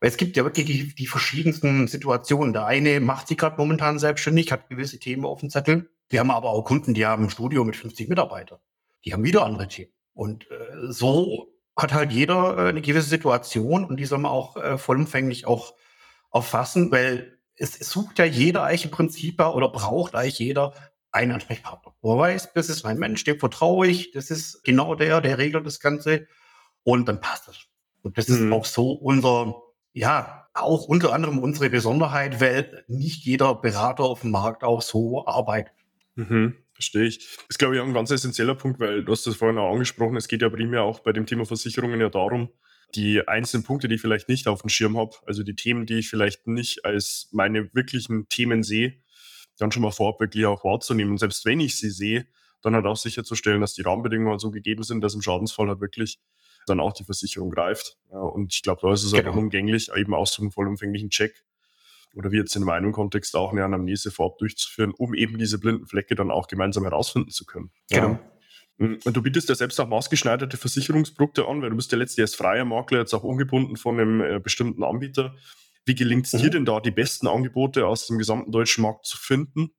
Es 0.00 0.16
gibt 0.16 0.34
ja 0.38 0.44
wirklich 0.44 0.64
die, 0.64 0.94
die 0.94 1.06
verschiedensten 1.06 1.86
Situationen. 1.86 2.54
Der 2.54 2.64
eine 2.64 3.00
macht 3.00 3.28
sich 3.28 3.36
gerade 3.36 3.58
momentan 3.58 3.98
selbstständig, 3.98 4.50
hat 4.50 4.70
gewisse 4.70 4.98
Themen 4.98 5.26
auf 5.26 5.40
dem 5.40 5.50
Zettel. 5.50 5.90
Wir 6.08 6.20
haben 6.20 6.30
aber 6.30 6.48
auch 6.48 6.62
Kunden, 6.62 6.94
die 6.94 7.04
haben 7.04 7.24
ein 7.24 7.30
Studio 7.30 7.64
mit 7.64 7.76
50 7.76 8.08
Mitarbeitern. 8.08 8.60
Die 9.04 9.12
haben 9.12 9.24
wieder 9.24 9.44
andere 9.44 9.68
Themen. 9.68 9.92
Und 10.14 10.50
äh, 10.50 10.90
so 10.90 11.52
hat 11.78 11.94
halt 11.94 12.12
jeder 12.12 12.58
äh, 12.58 12.68
eine 12.68 12.82
gewisse 12.82 13.08
Situation 13.08 13.84
und 13.84 13.98
die 13.98 14.04
soll 14.04 14.18
man 14.18 14.32
auch 14.32 14.56
äh, 14.56 14.76
vollumfänglich 14.76 15.46
auch 15.46 15.74
auffassen, 16.30 16.90
weil 16.90 17.38
es, 17.56 17.80
es 17.80 17.90
sucht 17.90 18.18
ja 18.18 18.24
jeder 18.24 18.64
eigentlich 18.64 18.84
im 18.84 18.90
Prinzip 18.90 19.40
oder 19.40 19.68
braucht 19.68 20.14
eigentlich 20.14 20.38
jeder 20.40 20.74
einen 21.12 21.32
Ansprechpartner. 21.32 21.94
Wo 22.02 22.14
er 22.14 22.18
weiß, 22.18 22.52
das 22.54 22.68
ist 22.68 22.84
mein 22.84 22.98
Mensch, 22.98 23.24
dem 23.24 23.38
vertraue 23.38 23.86
ich, 23.86 24.10
das 24.10 24.30
ist 24.30 24.62
genau 24.64 24.94
der, 24.94 25.20
der 25.20 25.38
regelt 25.38 25.64
das 25.64 25.80
Ganze 25.80 26.26
und 26.82 27.08
dann 27.08 27.20
passt 27.20 27.48
das. 27.48 27.66
Und 28.02 28.18
das 28.18 28.28
mhm. 28.28 28.48
ist 28.48 28.52
auch 28.52 28.64
so 28.64 28.92
unser, 28.92 29.62
ja, 29.92 30.48
auch 30.54 30.84
unter 30.84 31.12
anderem 31.12 31.38
unsere 31.38 31.70
Besonderheit, 31.70 32.40
weil 32.40 32.84
nicht 32.88 33.24
jeder 33.24 33.54
Berater 33.54 34.04
auf 34.04 34.22
dem 34.22 34.32
Markt 34.32 34.64
auch 34.64 34.82
so 34.82 35.26
arbeitet. 35.26 35.74
Mhm. 36.16 36.56
Verstehe 36.78 37.06
ich. 37.06 37.18
Das 37.18 37.46
ist, 37.48 37.58
glaube 37.58 37.74
ich, 37.74 37.82
ein 37.82 37.92
ganz 37.92 38.12
essentieller 38.12 38.54
Punkt, 38.54 38.78
weil 38.78 39.02
du 39.02 39.10
hast 39.10 39.26
das 39.26 39.34
vorhin 39.34 39.58
auch 39.58 39.72
angesprochen. 39.72 40.16
Es 40.16 40.28
geht 40.28 40.42
ja 40.42 40.48
primär 40.48 40.84
auch 40.84 41.00
bei 41.00 41.12
dem 41.12 41.26
Thema 41.26 41.44
Versicherungen 41.44 42.00
ja 42.00 42.08
darum, 42.08 42.50
die 42.94 43.26
einzelnen 43.26 43.64
Punkte, 43.64 43.88
die 43.88 43.96
ich 43.96 44.00
vielleicht 44.00 44.28
nicht 44.28 44.46
auf 44.46 44.60
dem 44.60 44.68
Schirm 44.68 44.96
habe, 44.96 45.16
also 45.26 45.42
die 45.42 45.56
Themen, 45.56 45.86
die 45.86 45.98
ich 45.98 46.08
vielleicht 46.08 46.46
nicht 46.46 46.84
als 46.84 47.30
meine 47.32 47.74
wirklichen 47.74 48.28
Themen 48.28 48.62
sehe, 48.62 49.02
dann 49.58 49.72
schon 49.72 49.82
mal 49.82 49.90
vorab 49.90 50.20
wirklich 50.20 50.46
auch 50.46 50.62
wahrzunehmen. 50.62 51.10
Und 51.10 51.18
selbst 51.18 51.44
wenn 51.46 51.58
ich 51.58 51.76
sie 51.76 51.90
sehe, 51.90 52.28
dann 52.62 52.76
halt 52.76 52.86
auch 52.86 52.96
sicherzustellen, 52.96 53.60
dass 53.60 53.74
die 53.74 53.82
Rahmenbedingungen 53.82 54.30
halt 54.30 54.40
so 54.40 54.52
gegeben 54.52 54.84
sind, 54.84 55.00
dass 55.00 55.14
im 55.14 55.22
Schadensfall 55.22 55.66
halt 55.66 55.80
wirklich 55.80 56.20
dann 56.66 56.78
auch 56.78 56.92
die 56.92 57.02
Versicherung 57.02 57.50
greift. 57.50 57.96
Ja, 58.12 58.20
und 58.20 58.54
ich 58.54 58.62
glaube, 58.62 58.82
da 58.82 58.92
ist 58.92 59.02
es 59.02 59.10
genau. 59.10 59.30
auch 59.30 59.32
unumgänglich, 59.32 59.90
eben 59.96 60.14
auch 60.14 60.28
so 60.28 60.42
einen 60.42 60.52
vollumfänglichen 60.52 61.10
Check 61.10 61.44
oder 62.14 62.32
wie 62.32 62.36
jetzt 62.36 62.56
in 62.56 62.64
meinem 62.64 62.92
Kontext 62.92 63.36
auch 63.36 63.52
eine 63.52 63.64
Anamnese 63.64 64.10
vorab 64.10 64.38
durchzuführen, 64.38 64.92
um 64.96 65.14
eben 65.14 65.38
diese 65.38 65.58
blinden 65.58 65.86
Flecke 65.86 66.14
dann 66.14 66.30
auch 66.30 66.48
gemeinsam 66.48 66.84
herausfinden 66.84 67.30
zu 67.30 67.44
können. 67.44 67.70
Genau. 67.90 68.10
Ja. 68.10 68.20
Hm, 68.78 68.98
und 69.04 69.16
du 69.16 69.22
bietest 69.22 69.48
ja 69.48 69.54
selbst 69.54 69.80
auch 69.80 69.88
maßgeschneiderte 69.88 70.56
Versicherungsprodukte 70.56 71.46
an, 71.46 71.62
weil 71.62 71.70
du 71.70 71.76
bist 71.76 71.92
ja 71.92 71.98
letztlich 71.98 72.22
als 72.22 72.34
freier 72.34 72.64
Makler 72.64 73.00
jetzt 73.00 73.14
auch 73.14 73.24
ungebunden 73.24 73.76
von 73.76 73.98
einem 73.98 74.20
äh, 74.20 74.40
bestimmten 74.40 74.84
Anbieter. 74.84 75.34
Wie 75.84 75.94
gelingt 75.94 76.26
es 76.26 76.34
mhm. 76.34 76.38
dir 76.38 76.50
denn 76.50 76.64
da, 76.64 76.80
die 76.80 76.90
besten 76.90 77.26
Angebote 77.26 77.86
aus 77.86 78.06
dem 78.06 78.18
gesamten 78.18 78.52
deutschen 78.52 78.82
Markt 78.82 79.06
zu 79.06 79.16
finden 79.16 79.70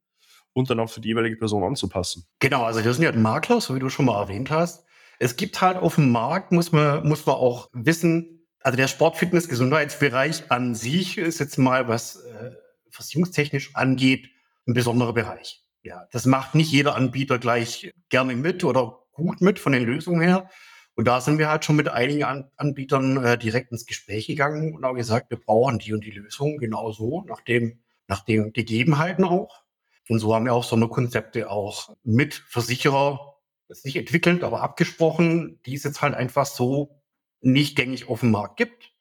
und 0.54 0.70
dann 0.70 0.80
auch 0.80 0.90
für 0.90 1.02
die 1.02 1.10
jeweilige 1.10 1.38
Person 1.38 1.64
anzupassen? 1.64 2.26
Genau, 2.40 2.64
also 2.64 2.84
wir 2.84 2.94
sind 2.94 3.04
ja 3.04 3.12
ein 3.12 3.22
Makler, 3.22 3.62
so 3.62 3.76
wie 3.76 3.80
du 3.80 3.90
schon 3.90 4.06
mal 4.06 4.20
erwähnt 4.22 4.50
hast. 4.50 4.86
Es 5.20 5.36
gibt 5.36 5.62
halt 5.62 5.78
auf 5.78 5.96
dem 5.96 6.12
Markt, 6.12 6.52
muss 6.52 6.72
man, 6.72 7.08
muss 7.08 7.26
man 7.26 7.36
auch 7.36 7.70
wissen, 7.74 8.39
also 8.62 8.76
der 8.76 8.88
Sport, 8.88 9.18
Fitness, 9.18 9.48
Gesundheitsbereich 9.48 10.52
an 10.52 10.76
sich 10.76 11.18
ist 11.18 11.40
jetzt 11.40 11.58
mal, 11.58 11.88
was 11.88 12.18
äh, 12.18 12.52
versicherungstechnisch 12.92 13.76
angeht, 13.76 14.30
ein 14.68 14.74
besonderer 14.74 15.14
Bereich. 15.14 15.64
Ja, 15.82 16.08
das 16.12 16.26
macht 16.26 16.56
nicht 16.56 16.72
jeder 16.72 16.96
Anbieter 16.96 17.40
gleich 17.40 17.94
gerne 18.10 18.36
mit 18.36 18.64
oder 18.64 19.00
gut 19.14 19.42
mit 19.42 19.60
von 19.60 19.72
den 19.72 19.84
Lösungen 19.84 20.22
her. 20.22 20.50
Und 20.96 21.06
da 21.06 21.22
sind 21.22 21.38
wir 21.38 21.50
halt 21.50 21.64
schon 21.64 21.78
mit 21.78 21.88
einigen 21.88 22.26
An 22.26 22.52
Anbietern 22.58 23.24
äh, 23.24 23.38
direkt 23.38 23.72
ins 23.72 23.86
Gespräch 23.86 24.28
gegangen 24.28 24.76
und 24.76 24.84
auch 24.84 24.96
gesagt, 24.96 25.30
wir 25.30 25.40
brauchen 25.40 25.80
die 25.80 25.94
und 25.94 26.04
die 26.04 26.12
Lösung 26.12 26.58
genau 26.58 26.92
so, 26.92 27.24
nach, 27.28 27.42
dem, 27.42 27.80
nach 28.08 28.26
den 28.26 28.52
Gegebenheiten 28.52 29.24
auch. 29.24 29.64
Und 30.10 30.20
so 30.20 30.36
haben 30.36 30.46
wir 30.46 30.54
auch 30.54 30.66
so 30.66 30.76
eine 30.76 30.90
Konzepte 30.90 31.50
auch 31.50 31.96
mit 32.04 32.34
Versicherer, 32.34 33.38
das 33.70 33.86
nicht 33.86 33.96
entwickelt, 33.96 34.44
aber 34.44 34.62
abgesprochen, 34.62 35.62
die 35.66 35.76
es 35.76 35.84
jetzt 35.84 36.02
halt 36.02 36.16
einfach 36.16 36.48
so 36.48 36.99
nicht 37.42 37.76
gängig 37.76 38.10
auf 38.10 38.22
dem 38.22 38.32
Markt 38.32 38.58
gibt, 38.58 38.94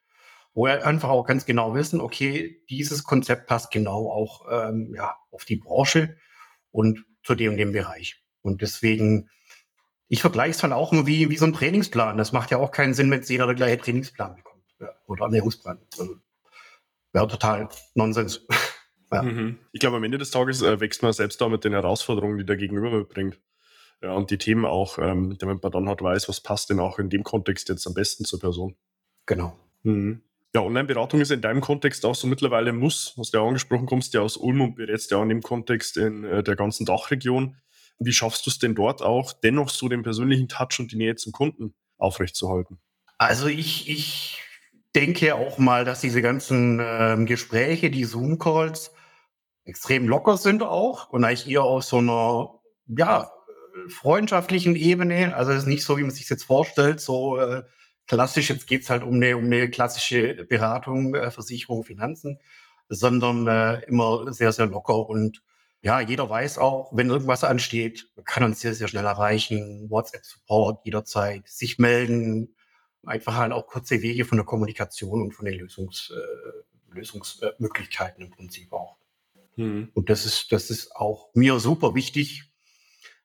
wo 0.54 0.66
wir 0.66 0.86
einfach 0.86 1.08
auch 1.08 1.24
ganz 1.24 1.46
genau 1.46 1.74
wissen, 1.74 2.00
okay, 2.00 2.62
dieses 2.68 3.04
Konzept 3.04 3.46
passt 3.46 3.70
genau 3.70 4.10
auch 4.10 4.46
ähm, 4.50 4.94
ja, 4.94 5.16
auf 5.30 5.44
die 5.44 5.56
Branche 5.56 6.16
und 6.70 7.04
zu 7.22 7.34
dem 7.34 7.56
dem 7.56 7.72
Bereich. 7.72 8.22
Und 8.42 8.62
deswegen, 8.62 9.28
ich 10.08 10.20
vergleiche 10.20 10.50
es 10.50 10.58
dann 10.58 10.72
auch 10.72 10.92
immer 10.92 11.06
wie, 11.06 11.30
wie 11.30 11.36
so 11.36 11.44
ein 11.44 11.52
Trainingsplan. 11.52 12.16
Das 12.16 12.32
macht 12.32 12.50
ja 12.50 12.58
auch 12.58 12.70
keinen 12.70 12.94
Sinn, 12.94 13.10
wenn 13.10 13.22
jeder 13.22 13.46
der 13.46 13.54
gleiche 13.54 13.78
Trainingsplan 13.78 14.36
bekommt 14.36 14.64
ja, 14.80 14.90
oder 15.06 15.24
Ernährungsplan. 15.24 15.78
Also, 15.98 16.16
Wäre 17.12 17.28
total 17.28 17.68
Nonsens. 17.94 18.46
ja. 19.12 19.22
mhm. 19.22 19.58
Ich 19.72 19.80
glaube, 19.80 19.96
am 19.96 20.04
Ende 20.04 20.18
des 20.18 20.30
Tages 20.30 20.62
äh, 20.62 20.80
wächst 20.80 21.02
man 21.02 21.12
selbst 21.12 21.40
da 21.40 21.48
mit 21.48 21.64
den 21.64 21.72
Herausforderungen, 21.72 22.38
die 22.38 22.44
der 22.44 22.56
Gegenüber 22.56 22.90
mitbringt. 22.90 23.40
Ja, 24.02 24.12
und 24.12 24.30
die 24.30 24.38
Themen 24.38 24.64
auch, 24.64 24.98
ähm, 24.98 25.36
damit 25.38 25.62
man 25.62 25.72
dann 25.72 25.88
halt 25.88 26.02
weiß, 26.02 26.28
was 26.28 26.40
passt 26.40 26.70
denn 26.70 26.78
auch 26.78 26.98
in 26.98 27.10
dem 27.10 27.24
Kontext 27.24 27.68
jetzt 27.68 27.86
am 27.86 27.94
besten 27.94 28.24
zur 28.24 28.38
Person. 28.38 28.76
Genau. 29.26 29.58
Mhm. 29.82 30.22
Ja, 30.54 30.62
Online-Beratung 30.62 31.20
ist 31.20 31.30
in 31.30 31.42
deinem 31.42 31.60
Kontext 31.60 32.06
auch 32.06 32.14
so 32.14 32.26
mittlerweile 32.26 32.72
Muss. 32.72 33.14
Hast 33.18 33.34
du 33.34 33.38
ja 33.38 33.44
angesprochen, 33.44 33.86
kommst 33.86 34.14
ja 34.14 34.22
aus 34.22 34.36
Ulm 34.36 34.60
und 34.60 34.76
berätst 34.76 35.10
ja 35.10 35.18
auch 35.18 35.22
in 35.22 35.28
dem 35.28 35.42
Kontext 35.42 35.96
in 35.96 36.24
äh, 36.24 36.42
der 36.42 36.56
ganzen 36.56 36.86
Dachregion. 36.86 37.56
Wie 37.98 38.12
schaffst 38.12 38.46
du 38.46 38.50
es 38.50 38.58
denn 38.58 38.74
dort 38.74 39.02
auch, 39.02 39.32
dennoch 39.32 39.68
so 39.68 39.88
den 39.88 40.02
persönlichen 40.02 40.48
Touch 40.48 40.78
und 40.78 40.92
die 40.92 40.96
Nähe 40.96 41.16
zum 41.16 41.32
Kunden 41.32 41.74
aufrechtzuerhalten? 41.98 42.78
Also 43.18 43.48
ich, 43.48 43.88
ich 43.90 44.40
denke 44.94 45.34
auch 45.34 45.58
mal, 45.58 45.84
dass 45.84 46.00
diese 46.00 46.22
ganzen 46.22 46.78
äh, 46.78 47.16
Gespräche, 47.26 47.90
die 47.90 48.04
Zoom-Calls 48.04 48.92
extrem 49.64 50.08
locker 50.08 50.36
sind 50.36 50.62
auch 50.62 51.10
und 51.10 51.24
eigentlich 51.24 51.48
eher 51.48 51.64
auf 51.64 51.84
so 51.84 51.98
einer, 51.98 52.60
ja, 52.86 53.30
freundschaftlichen 53.88 54.76
Ebene. 54.76 55.34
Also 55.36 55.52
es 55.52 55.58
ist 55.58 55.66
nicht 55.66 55.84
so, 55.84 55.96
wie 55.98 56.02
man 56.02 56.10
sich 56.10 56.28
jetzt 56.28 56.44
vorstellt, 56.44 57.00
so 57.00 57.38
äh, 57.38 57.62
klassisch, 58.06 58.50
jetzt 58.50 58.66
geht's 58.66 58.90
halt 58.90 59.02
um 59.02 59.14
eine, 59.14 59.36
um 59.36 59.44
eine 59.44 59.70
klassische 59.70 60.44
Beratung, 60.44 61.14
äh, 61.14 61.30
Versicherung, 61.30 61.84
Finanzen, 61.84 62.38
sondern 62.88 63.46
äh, 63.46 63.82
immer 63.86 64.32
sehr, 64.32 64.52
sehr 64.52 64.66
locker 64.66 65.08
und 65.08 65.42
ja, 65.80 66.00
jeder 66.00 66.28
weiß 66.28 66.58
auch, 66.58 66.90
wenn 66.92 67.08
irgendwas 67.08 67.44
ansteht, 67.44 68.10
kann 68.24 68.42
uns 68.42 68.60
sehr, 68.60 68.74
sehr 68.74 68.88
schnell 68.88 69.04
erreichen, 69.04 69.88
WhatsApp-Support 69.88 70.84
jederzeit, 70.84 71.46
sich 71.46 71.78
melden, 71.78 72.56
einfach 73.04 73.36
halt 73.36 73.52
auch 73.52 73.66
kurze 73.66 74.02
Wege 74.02 74.24
von 74.24 74.38
der 74.38 74.44
Kommunikation 74.44 75.22
und 75.22 75.32
von 75.32 75.44
den 75.44 75.54
Lösungs, 75.54 76.12
äh, 76.12 76.94
Lösungsmöglichkeiten 76.94 78.24
im 78.24 78.30
Prinzip 78.30 78.72
auch. 78.72 78.96
Hm. 79.54 79.90
Und 79.94 80.10
das 80.10 80.24
ist, 80.24 80.50
das 80.50 80.70
ist 80.70 80.96
auch 80.96 81.30
mir 81.34 81.60
super 81.60 81.94
wichtig, 81.94 82.50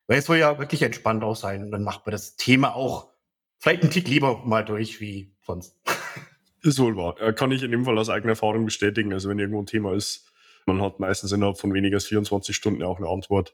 weil 0.07 0.19
es 0.19 0.25
soll 0.25 0.37
ja 0.37 0.59
wirklich 0.59 0.81
entspannt 0.81 1.23
auch 1.23 1.35
sein. 1.35 1.63
Und 1.63 1.71
dann 1.71 1.83
macht 1.83 2.05
man 2.05 2.11
das 2.11 2.35
Thema 2.35 2.75
auch 2.75 3.11
vielleicht 3.59 3.83
einen 3.83 3.91
Tick 3.91 4.07
lieber 4.07 4.43
mal 4.45 4.63
durch 4.65 4.99
wie 4.99 5.35
sonst. 5.41 5.77
Ist 6.61 6.79
wohl 6.79 6.95
wahr. 6.95 7.15
Kann 7.33 7.51
ich 7.51 7.63
in 7.63 7.71
dem 7.71 7.85
Fall 7.85 7.97
aus 7.97 8.09
eigener 8.09 8.31
Erfahrung 8.31 8.65
bestätigen. 8.65 9.13
Also 9.13 9.29
wenn 9.29 9.39
irgendwo 9.39 9.61
ein 9.61 9.65
Thema 9.65 9.93
ist, 9.93 10.31
man 10.65 10.81
hat 10.81 10.99
meistens 10.99 11.31
innerhalb 11.33 11.59
von 11.59 11.73
weniger 11.73 11.95
als 11.95 12.05
24 12.05 12.55
Stunden 12.55 12.83
auch 12.83 12.99
eine 12.99 13.09
Antwort. 13.09 13.53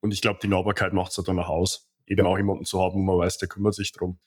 Und 0.00 0.12
ich 0.12 0.20
glaube, 0.20 0.40
die 0.42 0.48
Nahbarkeit 0.48 0.92
macht 0.92 1.16
es 1.16 1.24
dann 1.24 1.38
auch 1.38 1.48
aus. 1.48 1.90
Eben 2.06 2.26
auch 2.26 2.36
jemanden 2.36 2.66
zu 2.66 2.80
haben, 2.80 2.94
wo 2.94 2.98
man 3.02 3.18
weiß, 3.18 3.38
der 3.38 3.48
kümmert 3.48 3.74
sich 3.74 3.92
drum. 3.92 4.18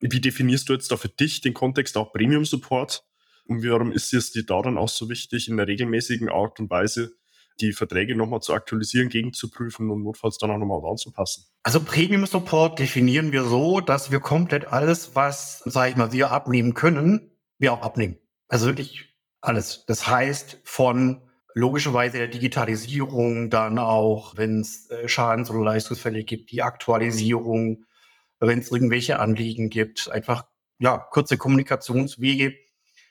Wie 0.00 0.20
definierst 0.20 0.68
du 0.68 0.74
jetzt 0.74 0.90
da 0.90 0.96
für 0.96 1.08
dich 1.08 1.40
den 1.40 1.54
Kontext 1.54 1.96
auch 1.96 2.12
Premium 2.12 2.44
Support? 2.44 3.04
Und 3.44 3.64
warum 3.64 3.92
ist 3.92 4.12
es 4.12 4.32
dir 4.32 4.44
da 4.44 4.60
dann 4.62 4.76
auch 4.76 4.88
so 4.88 5.08
wichtig, 5.08 5.48
in 5.48 5.56
der 5.56 5.66
regelmäßigen 5.66 6.28
Art 6.28 6.60
und 6.60 6.70
Weise 6.70 7.12
die 7.60 7.72
Verträge 7.72 8.16
nochmal 8.16 8.40
zu 8.40 8.54
aktualisieren, 8.54 9.08
gegenzuprüfen 9.08 9.90
und 9.90 10.02
notfalls 10.02 10.38
dann 10.38 10.50
auch 10.50 10.58
nochmal 10.58 10.80
anzupassen. 10.88 11.44
Also 11.62 11.80
Premium 11.80 12.26
Support 12.26 12.78
definieren 12.78 13.32
wir 13.32 13.44
so, 13.44 13.80
dass 13.80 14.10
wir 14.10 14.20
komplett 14.20 14.66
alles, 14.66 15.14
was, 15.14 15.58
sage 15.60 15.90
ich 15.90 15.96
mal, 15.96 16.12
wir 16.12 16.30
abnehmen 16.30 16.74
können, 16.74 17.30
wir 17.58 17.72
auch 17.72 17.82
abnehmen. 17.82 18.18
Also 18.48 18.66
wirklich 18.66 19.14
alles. 19.40 19.84
Das 19.86 20.06
heißt 20.06 20.60
von 20.64 21.22
logischerweise 21.54 22.18
der 22.18 22.28
Digitalisierung, 22.28 23.50
dann 23.50 23.78
auch, 23.78 24.36
wenn 24.36 24.60
es 24.60 24.90
äh, 24.90 25.08
Schadens- 25.08 25.50
oder 25.50 25.64
Leistungsfälle 25.64 26.24
gibt, 26.24 26.50
die 26.50 26.62
Aktualisierung, 26.62 27.84
wenn 28.38 28.60
es 28.60 28.70
irgendwelche 28.70 29.18
Anliegen 29.18 29.68
gibt, 29.70 30.10
einfach 30.10 30.46
ja 30.78 30.98
kurze 30.98 31.36
Kommunikationswege. 31.36 32.54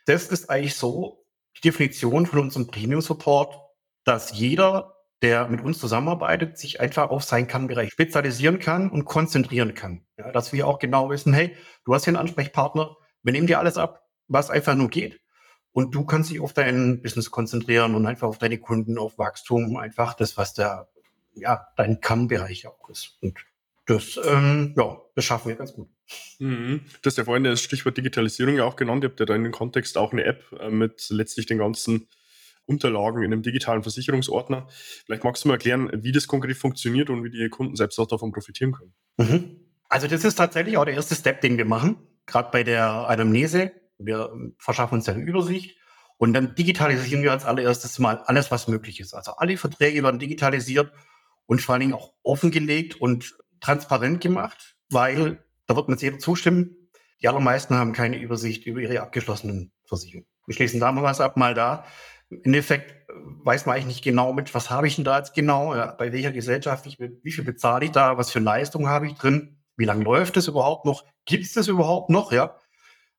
Das 0.06 0.27
ist 0.27 0.50
eigentlich 0.50 0.75
so 0.75 1.25
die 1.58 1.62
Definition 1.62 2.25
von 2.25 2.39
unserem 2.39 2.68
Premium 2.68 3.01
Support 3.01 3.56
dass 4.03 4.38
jeder 4.38 4.96
der 5.22 5.48
mit 5.50 5.62
uns 5.62 5.79
zusammenarbeitet, 5.79 6.58
sich 6.58 6.79
einfach 6.79 7.10
auf 7.10 7.24
seinen 7.24 7.48
Kernbereich 7.48 7.91
spezialisieren 7.91 8.60
kann 8.60 8.89
und 8.89 9.06
konzentrieren 9.06 9.74
kann. 9.74 10.06
Ja, 10.18 10.32
dass 10.32 10.53
wir 10.53 10.68
auch 10.68 10.79
genau 10.79 11.10
wissen, 11.10 11.34
hey, 11.34 11.56
du 11.84 11.94
hast 11.94 12.06
hier 12.06 12.12
einen 12.12 12.22
Ansprechpartner, 12.22 12.96
wir 13.24 13.34
nehmen 13.34 13.48
dir 13.48 13.60
alles 13.60 13.77
ab, 13.77 14.08
was 14.27 14.50
einfach 14.50 14.75
nur 14.75 14.89
geht. 14.89 15.20
Und 15.72 15.94
du 15.94 16.06
kannst 16.06 16.32
dich 16.32 16.39
auf 16.39 16.53
dein 16.53 17.01
Business 17.01 17.32
konzentrieren 17.32 17.96
und 17.96 18.06
einfach 18.06 18.27
auf 18.27 18.38
deine 18.38 18.58
Kunden, 18.58 18.98
auf 18.98 19.18
Wachstum, 19.18 19.77
einfach 19.77 20.13
das, 20.13 20.38
was 20.38 20.53
der, 20.53 20.89
ja, 21.34 21.68
dein 21.75 22.00
Kernbereich 22.00 22.65
auch 22.68 22.89
ist. 22.89 23.18
Und 23.22 23.38
das, 23.86 24.20
ähm, 24.24 24.74
ja, 24.77 25.01
das 25.15 25.25
schaffen 25.25 25.50
wir 25.50 25.56
ganz 25.56 25.74
gut. 25.74 25.89
Mhm. 26.39 26.82
Du 27.01 27.08
hast 27.08 27.18
ja 27.18 27.24
vorhin 27.24 27.44
das 27.44 27.62
Stichwort 27.62 27.98
Digitalisierung 27.98 28.56
ja 28.56 28.63
auch 28.63 28.75
genannt. 28.75 29.03
Ihr 29.03 29.10
habt 29.10 29.20
ja 29.20 29.25
da 29.25 29.36
in 29.36 29.44
dem 29.44 29.51
Kontext 29.51 29.98
auch 29.98 30.12
eine 30.12 30.24
App 30.24 30.44
äh, 30.60 30.70
mit 30.70 31.08
letztlich 31.10 31.46
den 31.46 31.58
ganzen 31.58 32.08
Unterlagen 32.70 33.24
in 33.24 33.34
einem 33.34 33.42
digitalen 33.42 33.84
Versicherungsordner. 33.84 34.68
Vielleicht 35.06 35.24
magst 35.24 35.44
du 35.44 35.48
mal 35.48 35.56
erklären, 35.56 35.90
wie 35.94 36.12
das 36.12 36.28
konkret 36.28 36.56
funktioniert 36.56 37.10
und 37.10 37.24
wie 37.24 37.32
die 37.32 37.50
Kunden 37.50 37.76
selbst 37.76 38.00
auch 38.00 38.08
davon 38.08 38.32
profitieren 38.32 38.72
können. 38.72 38.94
Mhm. 39.18 39.60
Also 39.90 40.08
das 40.08 40.24
ist 40.24 40.36
tatsächlich 40.36 40.78
auch 40.78 40.86
der 40.86 40.94
erste 40.94 41.16
Step, 41.16 41.42
den 41.42 41.58
wir 41.58 41.66
machen, 41.66 41.98
gerade 42.28 42.50
bei 42.52 42.64
der 42.64 42.86
Anamnese. 43.10 43.72
Wir 43.98 44.32
verschaffen 44.58 44.96
uns 44.96 45.10
eine 45.10 45.22
Übersicht 45.22 45.78
und 46.18 46.34
dann 46.34 46.54
digitalisieren 46.54 47.24
wir 47.24 47.32
als 47.32 47.46
allererstes 47.46 47.98
mal 47.98 48.18
alles, 48.26 48.52
was 48.52 48.68
möglich 48.68 49.00
ist. 49.00 49.14
Also 49.14 49.32
alle 49.32 49.58
Verträge 49.58 50.04
werden 50.04 50.20
digitalisiert 50.20 50.92
und 51.48 51.62
vor 51.62 51.74
allen 51.74 51.82
Dingen 51.82 51.94
auch 51.94 52.14
offengelegt 52.24 53.02
und 53.02 53.36
transparent 53.60 54.22
gemacht, 54.22 54.76
weil 54.90 55.44
da 55.66 55.76
wird 55.76 55.90
mir 55.90 55.98
jeder 55.98 56.20
zustimmen. 56.20 56.76
Die 57.22 57.28
allermeisten 57.28 57.76
haben 57.76 57.94
keine 57.94 58.20
Übersicht 58.20 58.66
über 58.66 58.80
ihre 58.80 59.02
abgeschlossenen 59.02 59.72
Versicherungen. 59.86 60.28
Wir 60.46 60.56
schließen 60.56 60.80
da 60.80 60.92
mal 60.92 61.04
was 61.04 61.22
ab, 61.22 61.38
mal 61.38 61.54
da. 61.54 61.86
Im 62.30 62.42
Endeffekt 62.44 62.96
weiß 63.44 63.66
man 63.66 63.76
eigentlich 63.76 63.88
nicht 63.88 64.04
genau, 64.04 64.34
mit 64.34 64.54
was 64.54 64.70
habe 64.70 64.88
ich 64.88 64.96
denn 64.96 65.06
da 65.06 65.18
jetzt 65.18 65.34
genau, 65.34 65.76
ja, 65.76 65.92
bei 65.94 66.12
welcher 66.12 66.32
Gesellschaft, 66.32 66.86
ich, 66.86 67.00
wie 67.00 67.32
viel 67.32 67.44
bezahle 67.44 67.86
ich 67.86 67.92
da, 67.92 68.18
was 68.18 68.32
für 68.32 68.40
Leistungen 68.40 68.88
habe 68.88 69.08
ich 69.08 69.14
drin, 69.16 69.58
wie 69.78 69.86
lange 69.86 70.04
läuft 70.04 70.38
es 70.38 70.48
überhaupt 70.48 70.86
noch, 70.86 71.06
gibt 71.26 71.46
es 71.46 71.54
das 71.54 71.68
überhaupt 71.68 72.10
noch, 72.10 72.32
ja. 72.32 72.56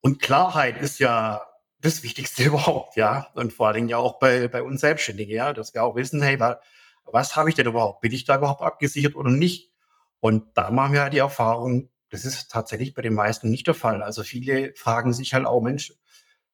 Und 0.01 0.21
Klarheit 0.21 0.79
ist 0.79 0.99
ja 0.99 1.41
das 1.79 2.03
Wichtigste 2.03 2.43
überhaupt, 2.45 2.95
ja. 2.95 3.27
Und 3.33 3.53
vor 3.53 3.67
allen 3.67 3.75
Dingen 3.75 3.89
ja 3.89 3.97
auch 3.97 4.19
bei, 4.19 4.47
bei 4.47 4.63
uns 4.63 4.81
Selbstständigen, 4.81 5.35
ja, 5.35 5.53
dass 5.53 5.73
wir 5.73 5.83
auch 5.83 5.95
wissen, 5.95 6.21
hey, 6.21 6.39
was, 6.39 6.57
was 7.05 7.35
habe 7.35 7.49
ich 7.49 7.55
denn 7.55 7.67
überhaupt? 7.67 8.01
Bin 8.01 8.11
ich 8.11 8.25
da 8.25 8.37
überhaupt 8.37 8.61
abgesichert 8.61 9.15
oder 9.15 9.31
nicht? 9.31 9.71
Und 10.19 10.55
da 10.55 10.69
machen 10.71 10.93
wir 10.93 11.01
halt 11.01 11.13
die 11.13 11.17
Erfahrung, 11.17 11.89
das 12.09 12.25
ist 12.25 12.51
tatsächlich 12.51 12.93
bei 12.93 13.01
den 13.01 13.13
meisten 13.13 13.49
nicht 13.49 13.67
der 13.67 13.73
Fall. 13.73 14.03
Also 14.03 14.23
viele 14.23 14.73
fragen 14.75 15.13
sich 15.13 15.33
halt 15.33 15.45
auch, 15.45 15.61
Mensch, 15.61 15.93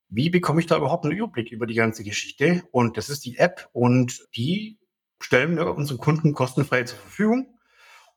wie 0.09 0.29
bekomme 0.29 0.59
ich 0.59 0.67
da 0.67 0.77
überhaupt 0.77 1.05
einen 1.05 1.17
Überblick 1.17 1.51
über 1.51 1.65
die 1.65 1.73
ganze 1.73 2.03
Geschichte? 2.03 2.63
Und 2.71 2.97
das 2.97 3.09
ist 3.09 3.25
die 3.25 3.37
App 3.37 3.69
und 3.73 4.25
die 4.35 4.79
stellen 5.19 5.57
wir 5.57 5.75
unseren 5.75 5.97
Kunden 5.97 6.33
kostenfrei 6.33 6.83
zur 6.83 6.99
Verfügung. 6.99 7.57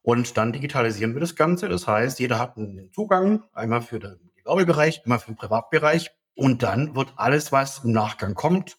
Und 0.02 0.36
dann 0.36 0.52
digitalisieren 0.52 1.14
wir 1.14 1.20
das 1.20 1.36
Ganze. 1.36 1.68
Das 1.68 1.86
heißt, 1.86 2.20
jeder 2.20 2.38
hat 2.38 2.56
einen 2.56 2.90
Zugang, 2.92 3.44
einmal 3.52 3.82
für 3.82 3.98
den 3.98 4.30
Gewerbebereich, 4.36 5.02
einmal 5.04 5.18
für 5.18 5.32
den 5.32 5.36
Privatbereich. 5.36 6.10
Und 6.34 6.62
dann 6.62 6.94
wird 6.94 7.12
alles, 7.16 7.52
was 7.52 7.84
im 7.84 7.92
Nachgang 7.92 8.34
kommt, 8.34 8.78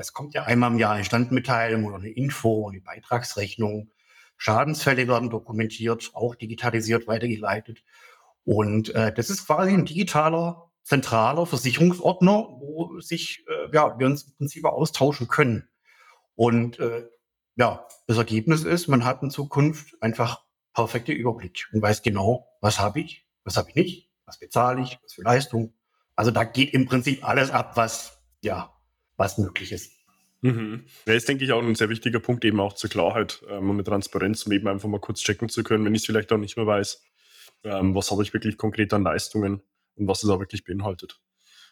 es 0.00 0.14
kommt 0.14 0.32
ja 0.32 0.44
einmal 0.44 0.70
im 0.70 0.78
Jahr 0.78 0.94
eine 0.94 1.04
Standmitteilung 1.04 1.84
oder 1.84 1.96
eine 1.96 2.08
Info, 2.08 2.68
eine 2.68 2.80
Beitragsrechnung. 2.80 3.90
Schadensfälle 4.38 5.06
werden 5.06 5.28
dokumentiert, 5.28 6.10
auch 6.14 6.34
digitalisiert 6.34 7.06
weitergeleitet. 7.06 7.84
Und 8.44 8.94
äh, 8.94 9.12
das 9.12 9.28
ist 9.28 9.46
quasi 9.46 9.74
ein 9.74 9.84
digitaler 9.84 10.69
zentraler 10.90 11.46
Versicherungsordner, 11.46 12.48
wo 12.58 12.98
sich 12.98 13.44
äh, 13.46 13.72
ja, 13.72 13.96
wir 13.96 14.06
uns 14.06 14.24
im 14.24 14.34
Prinzip 14.36 14.64
austauschen 14.64 15.28
können. 15.28 15.68
Und 16.34 16.80
äh, 16.80 17.06
ja, 17.54 17.86
das 18.08 18.16
Ergebnis 18.16 18.64
ist, 18.64 18.88
man 18.88 19.04
hat 19.04 19.22
in 19.22 19.30
Zukunft 19.30 19.94
einfach 20.02 20.42
perfekte 20.74 21.12
Überblick 21.12 21.68
und 21.72 21.80
weiß 21.80 22.02
genau, 22.02 22.48
was 22.60 22.80
habe 22.80 22.98
ich, 22.98 23.24
was 23.44 23.56
habe 23.56 23.68
ich 23.70 23.76
nicht, 23.76 24.10
was 24.26 24.40
bezahle 24.40 24.82
ich, 24.82 24.98
was 25.04 25.14
für 25.14 25.22
Leistung. 25.22 25.74
Also 26.16 26.32
da 26.32 26.42
geht 26.42 26.74
im 26.74 26.86
Prinzip 26.86 27.26
alles 27.26 27.52
ab, 27.52 27.76
was 27.76 28.20
ja, 28.42 28.74
was 29.16 29.38
möglich 29.38 29.70
ist. 29.70 29.92
Mhm. 30.40 30.86
Ja, 31.06 31.14
ist, 31.14 31.28
denke 31.28 31.44
ich, 31.44 31.52
auch 31.52 31.62
ein 31.62 31.76
sehr 31.76 31.88
wichtiger 31.88 32.18
Punkt, 32.18 32.44
eben 32.44 32.58
auch 32.58 32.72
zur 32.72 32.90
Klarheit 32.90 33.44
ähm, 33.48 33.70
und 33.70 33.76
mit 33.76 33.86
Transparenz, 33.86 34.44
um 34.44 34.52
eben 34.52 34.66
einfach 34.66 34.88
mal 34.88 34.98
kurz 34.98 35.20
checken 35.20 35.48
zu 35.48 35.62
können, 35.62 35.84
wenn 35.84 35.94
ich 35.94 36.02
es 36.02 36.06
vielleicht 36.06 36.32
auch 36.32 36.38
nicht 36.38 36.56
mehr 36.56 36.66
weiß, 36.66 37.00
ähm, 37.62 37.94
was 37.94 38.10
habe 38.10 38.24
ich 38.24 38.32
wirklich 38.32 38.56
konkret 38.56 38.92
an 38.92 39.04
Leistungen 39.04 39.62
und 40.00 40.08
was 40.08 40.24
es 40.24 40.30
auch 40.30 40.40
wirklich 40.40 40.64
beinhaltet. 40.64 41.20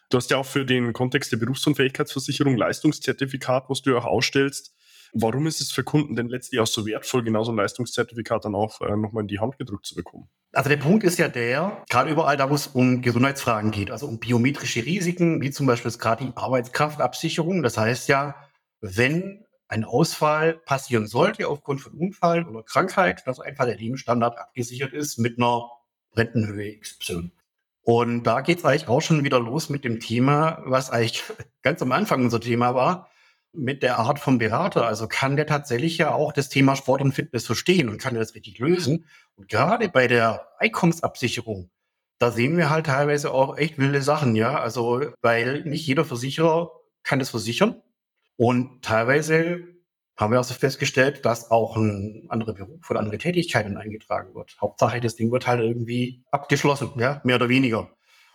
Du 0.09 0.17
hast 0.17 0.31
ja 0.31 0.37
auch 0.37 0.45
für 0.45 0.65
den 0.65 0.93
Kontext 0.93 1.31
der 1.31 1.37
Berufsunfähigkeitsversicherung 1.37 2.57
Leistungszertifikat, 2.57 3.69
was 3.69 3.81
du 3.81 3.97
auch 3.97 4.05
ausstellst. 4.05 4.73
Warum 5.13 5.47
ist 5.47 5.61
es 5.61 5.71
für 5.71 5.83
Kunden 5.83 6.15
denn 6.15 6.29
letztlich 6.29 6.59
auch 6.59 6.67
so 6.67 6.85
wertvoll, 6.85 7.23
genau 7.23 7.43
so 7.43 7.51
ein 7.51 7.57
Leistungszertifikat 7.57 8.45
dann 8.45 8.55
auch 8.55 8.81
äh, 8.81 8.95
nochmal 8.95 9.23
in 9.23 9.27
die 9.27 9.39
Hand 9.39 9.57
gedrückt 9.57 9.85
zu 9.85 9.95
bekommen? 9.95 10.29
Also 10.51 10.69
der 10.69 10.77
Punkt 10.77 11.03
ist 11.03 11.19
ja 11.19 11.27
der, 11.27 11.83
gerade 11.89 12.09
überall 12.09 12.37
da, 12.37 12.49
wo 12.49 12.55
es 12.55 12.67
um 12.67 13.01
Gesundheitsfragen 13.01 13.71
geht, 13.71 13.91
also 13.91 14.07
um 14.07 14.19
biometrische 14.19 14.85
Risiken, 14.85 15.41
wie 15.41 15.51
zum 15.51 15.67
Beispiel 15.67 15.91
gerade 15.91 16.25
die 16.25 16.31
Arbeitskraftabsicherung. 16.35 17.61
Das 17.63 17.77
heißt 17.77 18.07
ja, 18.07 18.35
wenn 18.81 19.45
ein 19.67 19.83
Ausfall 19.83 20.55
passieren 20.55 21.05
sollte 21.05 21.47
aufgrund 21.47 21.81
von 21.81 21.93
Unfall 21.93 22.47
oder 22.47 22.63
Krankheit, 22.63 23.25
dass 23.27 23.39
einfach 23.39 23.65
der 23.65 23.77
Lebensstandard 23.77 24.37
abgesichert 24.37 24.93
ist 24.93 25.19
mit 25.19 25.37
einer 25.37 25.69
Rentenhöhe 26.15 26.79
XY. 26.79 27.31
Und 27.83 28.23
da 28.23 28.41
geht 28.41 28.59
es 28.59 28.65
eigentlich 28.65 28.87
auch 28.87 29.01
schon 29.01 29.23
wieder 29.23 29.39
los 29.39 29.69
mit 29.69 29.83
dem 29.83 29.99
Thema, 29.99 30.61
was 30.65 30.89
eigentlich 30.89 31.23
ganz 31.61 31.81
am 31.81 31.91
Anfang 31.91 32.23
unser 32.23 32.41
Thema 32.41 32.75
war, 32.75 33.09
mit 33.51 33.83
der 33.83 33.97
Art 33.99 34.19
vom 34.19 34.37
Berater. 34.37 34.85
Also 34.85 35.07
kann 35.07 35.35
der 35.35 35.47
tatsächlich 35.47 35.97
ja 35.97 36.13
auch 36.13 36.31
das 36.31 36.49
Thema 36.49 36.75
Sport 36.75 37.01
und 37.01 37.13
Fitness 37.13 37.45
verstehen 37.45 37.89
und 37.89 37.99
kann 37.99 38.15
das 38.15 38.35
richtig 38.35 38.59
lösen. 38.59 39.05
Und 39.35 39.49
gerade 39.49 39.89
bei 39.89 40.07
der 40.07 40.47
Einkommensabsicherung, 40.59 41.71
da 42.19 42.31
sehen 42.31 42.57
wir 42.57 42.69
halt 42.69 42.87
teilweise 42.87 43.31
auch 43.31 43.57
echt 43.57 43.77
wilde 43.77 44.01
Sachen, 44.01 44.35
ja. 44.35 44.59
Also, 44.59 45.01
weil 45.21 45.63
nicht 45.63 45.87
jeder 45.87 46.05
Versicherer 46.05 46.71
kann 47.03 47.19
das 47.19 47.29
versichern. 47.29 47.81
Und 48.35 48.83
teilweise 48.83 49.78
haben 50.19 50.31
wir 50.33 50.37
also 50.37 50.53
festgestellt, 50.53 51.25
dass 51.25 51.49
auch 51.49 51.77
ein 51.77 52.25
anderer 52.29 52.53
Beruf 52.53 52.89
oder 52.89 52.99
andere 52.99 53.17
Tätigkeiten 53.17 53.77
eingetragen 53.77 54.35
wird. 54.35 54.57
Hauptsache, 54.59 54.99
das 54.99 55.15
Ding 55.15 55.31
wird 55.31 55.47
halt 55.47 55.61
irgendwie 55.61 56.23
abgeschlossen, 56.31 56.91
ja, 56.97 57.21
mehr 57.23 57.37
oder 57.37 57.47
weniger. 57.47 57.89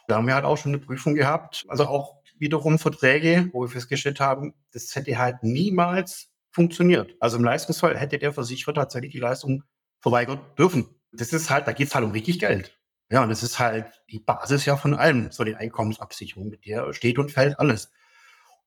Da 0.09 0.17
haben 0.17 0.27
wir 0.27 0.35
halt 0.35 0.45
auch 0.45 0.57
schon 0.57 0.73
eine 0.73 0.79
Prüfung 0.79 1.15
gehabt, 1.15 1.65
also 1.69 1.87
auch 1.87 2.17
wiederum 2.39 2.79
Verträge, 2.79 3.51
wo 3.53 3.63
wir 3.63 3.69
festgestellt 3.69 4.19
haben, 4.19 4.55
das 4.73 4.95
hätte 4.95 5.17
halt 5.19 5.43
niemals 5.43 6.31
funktioniert. 6.51 7.15
Also 7.21 7.37
im 7.37 7.45
Leistungsfall 7.45 7.97
hätte 7.99 8.19
der 8.19 8.33
Versicherer 8.33 8.75
tatsächlich 8.75 9.13
die 9.13 9.19
Leistung 9.19 9.63
verweigern 10.01 10.41
dürfen. 10.59 10.89
Das 11.13 11.33
ist 11.33 11.51
halt, 11.51 11.67
da 11.67 11.73
geht 11.73 11.89
es 11.89 11.95
halt 11.95 12.05
um 12.05 12.13
richtig 12.13 12.39
Geld. 12.39 12.79
Ja, 13.11 13.23
und 13.23 13.29
das 13.29 13.43
ist 13.43 13.59
halt 13.59 14.03
die 14.11 14.19
Basis 14.21 14.65
ja 14.65 14.77
von 14.77 14.95
allem, 14.95 15.31
so 15.31 15.45
die 15.45 15.55
Einkommensabsicherung, 15.55 16.49
mit 16.49 16.65
der 16.65 16.93
steht 16.93 17.19
und 17.19 17.31
fällt 17.31 17.59
alles. 17.59 17.93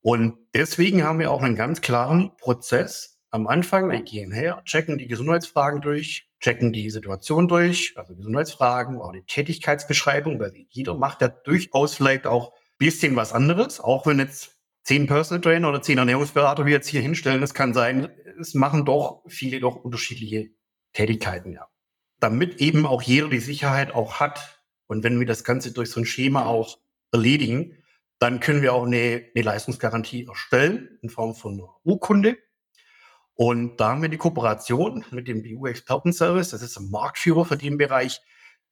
Und 0.00 0.38
deswegen 0.54 1.02
haben 1.02 1.18
wir 1.18 1.30
auch 1.30 1.42
einen 1.42 1.56
ganz 1.56 1.80
klaren 1.80 2.30
Prozess 2.36 3.18
am 3.30 3.46
Anfang. 3.46 3.90
Wir 3.90 4.02
gehen 4.02 4.32
her, 4.32 4.62
checken 4.64 4.98
die 4.98 5.08
Gesundheitsfragen 5.08 5.80
durch, 5.80 6.28
checken 6.40 6.72
die 6.72 6.90
Situation 6.90 7.48
durch, 7.48 7.94
also 7.96 8.14
Gesundheitsfragen, 8.14 9.00
auch 9.00 9.12
die 9.12 9.24
Tätigkeitsbeschreibung, 9.24 10.38
weil 10.38 10.52
jeder 10.68 10.94
macht 10.94 11.20
ja 11.22 11.28
durchaus 11.28 11.94
vielleicht 11.94 12.26
auch 12.26 12.52
ein 12.52 12.78
bisschen 12.78 13.16
was 13.16 13.32
anderes, 13.32 13.80
auch 13.80 14.06
wenn 14.06 14.18
jetzt 14.18 14.56
zehn 14.84 15.06
Personal 15.06 15.40
Trainer 15.42 15.68
oder 15.68 15.82
zehn 15.82 15.98
Ernährungsberater 15.98 16.64
wir 16.64 16.72
jetzt 16.72 16.88
hier 16.88 17.00
hinstellen, 17.00 17.40
das 17.40 17.54
kann 17.54 17.74
sein, 17.74 18.08
es 18.40 18.54
machen 18.54 18.84
doch 18.84 19.22
viele 19.26 19.60
doch 19.60 19.76
unterschiedliche 19.76 20.50
Tätigkeiten, 20.92 21.52
ja. 21.52 21.66
Damit 22.20 22.56
eben 22.60 22.86
auch 22.86 23.02
jeder 23.02 23.28
die 23.28 23.38
Sicherheit 23.38 23.94
auch 23.94 24.18
hat 24.18 24.62
und 24.86 25.04
wenn 25.04 25.20
wir 25.20 25.26
das 25.26 25.44
Ganze 25.44 25.72
durch 25.72 25.90
so 25.90 26.00
ein 26.00 26.06
Schema 26.06 26.46
auch 26.46 26.78
erledigen, 27.12 27.76
dann 28.18 28.40
können 28.40 28.62
wir 28.62 28.74
auch 28.74 28.86
eine, 28.86 29.24
eine 29.34 29.44
Leistungsgarantie 29.44 30.26
erstellen 30.26 30.98
in 31.02 31.08
Form 31.08 31.34
von 31.34 31.62
Urkunde. 31.84 32.36
Und 33.34 33.76
da 33.76 33.90
haben 33.90 34.02
wir 34.02 34.08
die 34.08 34.16
Kooperation 34.16 35.04
mit 35.12 35.28
dem 35.28 35.42
BU-Expertenservice, 35.42 36.50
das 36.50 36.62
ist 36.62 36.76
ein 36.76 36.90
Marktführer 36.90 37.44
für 37.44 37.56
den 37.56 37.78
Bereich. 37.78 38.20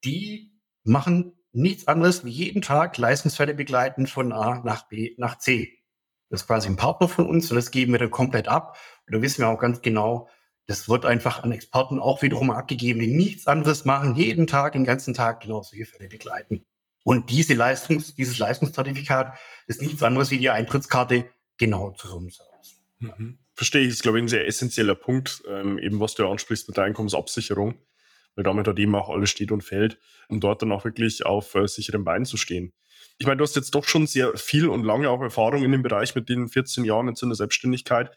Die 0.03 0.51
machen 0.83 1.37
nichts 1.53 1.87
anderes 1.87 2.25
wie 2.25 2.31
jeden 2.31 2.61
Tag 2.61 2.97
Leistungsfälle 2.97 3.53
begleiten 3.53 4.07
von 4.07 4.33
A 4.33 4.61
nach 4.63 4.87
B 4.89 5.15
nach 5.17 5.37
C. 5.37 5.77
Das 6.29 6.41
ist 6.41 6.47
quasi 6.47 6.67
ein 6.67 6.75
Partner 6.75 7.07
von 7.07 7.27
uns 7.27 7.49
und 7.49 7.55
das 7.55 7.71
geben 7.71 7.93
wir 7.93 7.99
dann 7.99 8.11
komplett 8.11 8.49
ab. 8.49 8.77
Und 9.05 9.15
da 9.15 9.21
wissen 9.21 9.39
wir 9.39 9.47
auch 9.47 9.59
ganz 9.59 9.81
genau, 9.81 10.27
das 10.65 10.89
wird 10.89 11.05
einfach 11.05 11.43
an 11.43 11.53
Experten 11.53 11.99
auch 11.99 12.21
wiederum 12.21 12.51
abgegeben, 12.51 12.99
die 12.99 13.07
nichts 13.07 13.47
anderes 13.47 13.85
machen, 13.85 14.15
jeden 14.15 14.47
Tag, 14.47 14.73
den 14.73 14.83
ganzen 14.83 15.13
Tag 15.13 15.39
genau 15.39 15.61
solche 15.63 15.85
Fälle 15.85 16.09
begleiten. 16.09 16.65
Und 17.07 17.29
diese 17.29 17.53
Leistungs, 17.53 18.15
dieses 18.15 18.37
Leistungszertifikat 18.37 19.39
ist 19.65 19.81
nichts 19.81 20.03
anderes 20.03 20.29
wie 20.29 20.39
die 20.39 20.49
Eintrittskarte 20.49 21.29
genau 21.57 21.91
zu 21.91 22.09
so 22.09 22.17
einem 22.17 22.29
Service. 22.29 22.81
Mhm. 22.99 23.39
Verstehe 23.53 23.83
ich, 23.83 23.87
ist 23.87 24.03
glaube 24.03 24.17
ich 24.17 24.25
ein 24.25 24.27
sehr 24.27 24.45
essentieller 24.45 24.93
Punkt, 24.93 25.41
ähm, 25.47 25.79
eben 25.79 26.01
was 26.01 26.15
du 26.15 26.27
ansprichst 26.27 26.67
mit 26.67 26.75
der 26.75 26.83
Einkommensabsicherung, 26.83 27.75
weil 28.35 28.43
damit 28.43 28.67
halt 28.67 28.77
eben 28.77 28.93
auch 28.93 29.07
alles 29.07 29.29
steht 29.29 29.53
und 29.53 29.63
fällt, 29.63 29.97
um 30.27 30.41
dort 30.41 30.61
dann 30.61 30.73
auch 30.73 30.83
wirklich 30.83 31.25
auf 31.25 31.55
äh, 31.55 31.65
sicheren 31.69 32.03
Beinen 32.03 32.25
zu 32.25 32.35
stehen. 32.35 32.73
Ich 33.19 33.25
meine, 33.25 33.37
du 33.37 33.45
hast 33.45 33.55
jetzt 33.55 33.73
doch 33.73 33.85
schon 33.85 34.05
sehr 34.05 34.35
viel 34.35 34.67
und 34.67 34.83
lange 34.83 35.09
auch 35.09 35.21
Erfahrung 35.21 35.63
in 35.63 35.71
dem 35.71 35.83
Bereich 35.83 36.13
mit 36.13 36.27
den 36.27 36.49
14 36.49 36.83
Jahren 36.83 37.07
jetzt 37.07 37.23
in 37.23 37.29
der 37.29 37.37
Selbstständigkeit. 37.37 38.11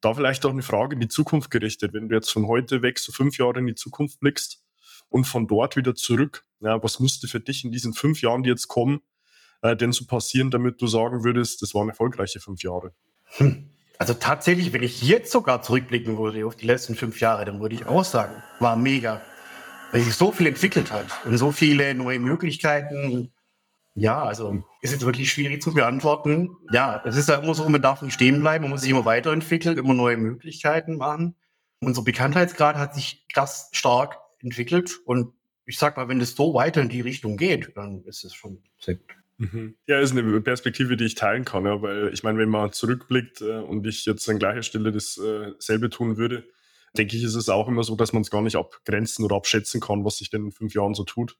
Da 0.00 0.14
vielleicht 0.14 0.46
auch 0.46 0.52
eine 0.52 0.62
Frage 0.62 0.94
in 0.94 1.00
die 1.00 1.08
Zukunft 1.08 1.50
gerichtet. 1.50 1.94
Wenn 1.94 2.08
du 2.08 2.14
jetzt 2.14 2.30
von 2.30 2.46
heute 2.46 2.82
weg 2.82 3.00
so 3.00 3.10
fünf 3.10 3.38
Jahre 3.38 3.58
in 3.58 3.66
die 3.66 3.74
Zukunft 3.74 4.20
blickst 4.20 4.62
und 5.16 5.24
von 5.24 5.46
dort 5.46 5.76
wieder 5.76 5.94
zurück, 5.94 6.44
ja, 6.60 6.82
was 6.82 7.00
müsste 7.00 7.26
für 7.26 7.40
dich 7.40 7.64
in 7.64 7.72
diesen 7.72 7.94
fünf 7.94 8.20
Jahren, 8.20 8.42
die 8.42 8.50
jetzt 8.50 8.68
kommen, 8.68 9.00
äh, 9.62 9.74
denn 9.74 9.90
so 9.92 10.04
passieren, 10.04 10.50
damit 10.50 10.82
du 10.82 10.86
sagen 10.86 11.24
würdest, 11.24 11.62
das 11.62 11.74
waren 11.74 11.88
erfolgreiche 11.88 12.38
fünf 12.38 12.62
Jahre? 12.62 12.92
Hm. 13.38 13.70
Also 13.98 14.12
tatsächlich, 14.12 14.74
wenn 14.74 14.82
ich 14.82 15.02
jetzt 15.02 15.32
sogar 15.32 15.62
zurückblicken 15.62 16.18
würde 16.18 16.46
auf 16.46 16.54
die 16.54 16.66
letzten 16.66 16.96
fünf 16.96 17.18
Jahre, 17.18 17.46
dann 17.46 17.62
würde 17.62 17.74
ich 17.74 17.86
auch 17.86 18.04
sagen, 18.04 18.42
war 18.60 18.76
mega. 18.76 19.22
Weil 19.90 20.02
sich 20.02 20.14
so 20.14 20.32
viel 20.32 20.48
entwickelt 20.48 20.92
hat 20.92 21.06
und 21.24 21.38
so 21.38 21.50
viele 21.50 21.94
neue 21.94 22.18
Möglichkeiten. 22.18 23.32
Ja, 23.94 24.22
also 24.22 24.62
ist 24.82 24.92
jetzt 24.92 25.06
wirklich 25.06 25.32
schwierig 25.32 25.62
zu 25.62 25.72
beantworten. 25.72 26.50
Ja, 26.72 27.00
es 27.06 27.16
ist 27.16 27.30
ja 27.30 27.36
immer 27.36 27.54
so, 27.54 27.66
man 27.70 27.80
darf 27.80 28.02
nicht 28.02 28.12
stehen 28.12 28.42
bleiben, 28.42 28.64
man 28.64 28.72
muss 28.72 28.82
sich 28.82 28.90
immer 28.90 29.06
weiterentwickeln, 29.06 29.78
immer 29.78 29.94
neue 29.94 30.18
Möglichkeiten 30.18 30.98
machen. 30.98 31.36
Unser 31.80 32.02
Bekanntheitsgrad 32.02 32.76
hat 32.76 32.94
sich 32.94 33.26
krass 33.32 33.70
stark 33.72 34.18
entwickelt 34.46 35.00
und 35.04 35.32
ich 35.66 35.78
sag 35.78 35.96
mal, 35.96 36.08
wenn 36.08 36.20
es 36.20 36.34
so 36.34 36.54
weiter 36.54 36.80
in 36.80 36.88
die 36.88 37.00
Richtung 37.00 37.36
geht, 37.36 37.76
dann 37.76 38.04
ist 38.04 38.24
es 38.24 38.34
schon 38.34 38.62
sehr 38.78 38.94
gut. 38.94 39.16
Mhm. 39.38 39.74
Ja, 39.86 40.00
ist 40.00 40.12
eine 40.12 40.40
Perspektive, 40.40 40.96
die 40.96 41.04
ich 41.04 41.14
teilen 41.14 41.44
kann, 41.44 41.66
ja, 41.66 41.82
weil 41.82 42.10
ich 42.14 42.22
meine, 42.22 42.38
wenn 42.38 42.48
man 42.48 42.72
zurückblickt 42.72 43.42
äh, 43.42 43.58
und 43.58 43.86
ich 43.86 44.06
jetzt 44.06 44.28
an 44.30 44.38
gleicher 44.38 44.62
Stelle 44.62 44.92
dasselbe 44.92 45.86
äh, 45.86 45.90
tun 45.90 46.16
würde, 46.16 46.44
denke 46.96 47.16
ich, 47.16 47.22
ist 47.22 47.34
es 47.34 47.50
auch 47.50 47.68
immer 47.68 47.82
so, 47.82 47.96
dass 47.96 48.14
man 48.14 48.22
es 48.22 48.30
gar 48.30 48.40
nicht 48.40 48.56
abgrenzen 48.56 49.24
oder 49.24 49.36
abschätzen 49.36 49.80
kann, 49.80 50.04
was 50.04 50.18
sich 50.18 50.30
denn 50.30 50.46
in 50.46 50.52
fünf 50.52 50.74
Jahren 50.74 50.94
so 50.94 51.04
tut. 51.04 51.36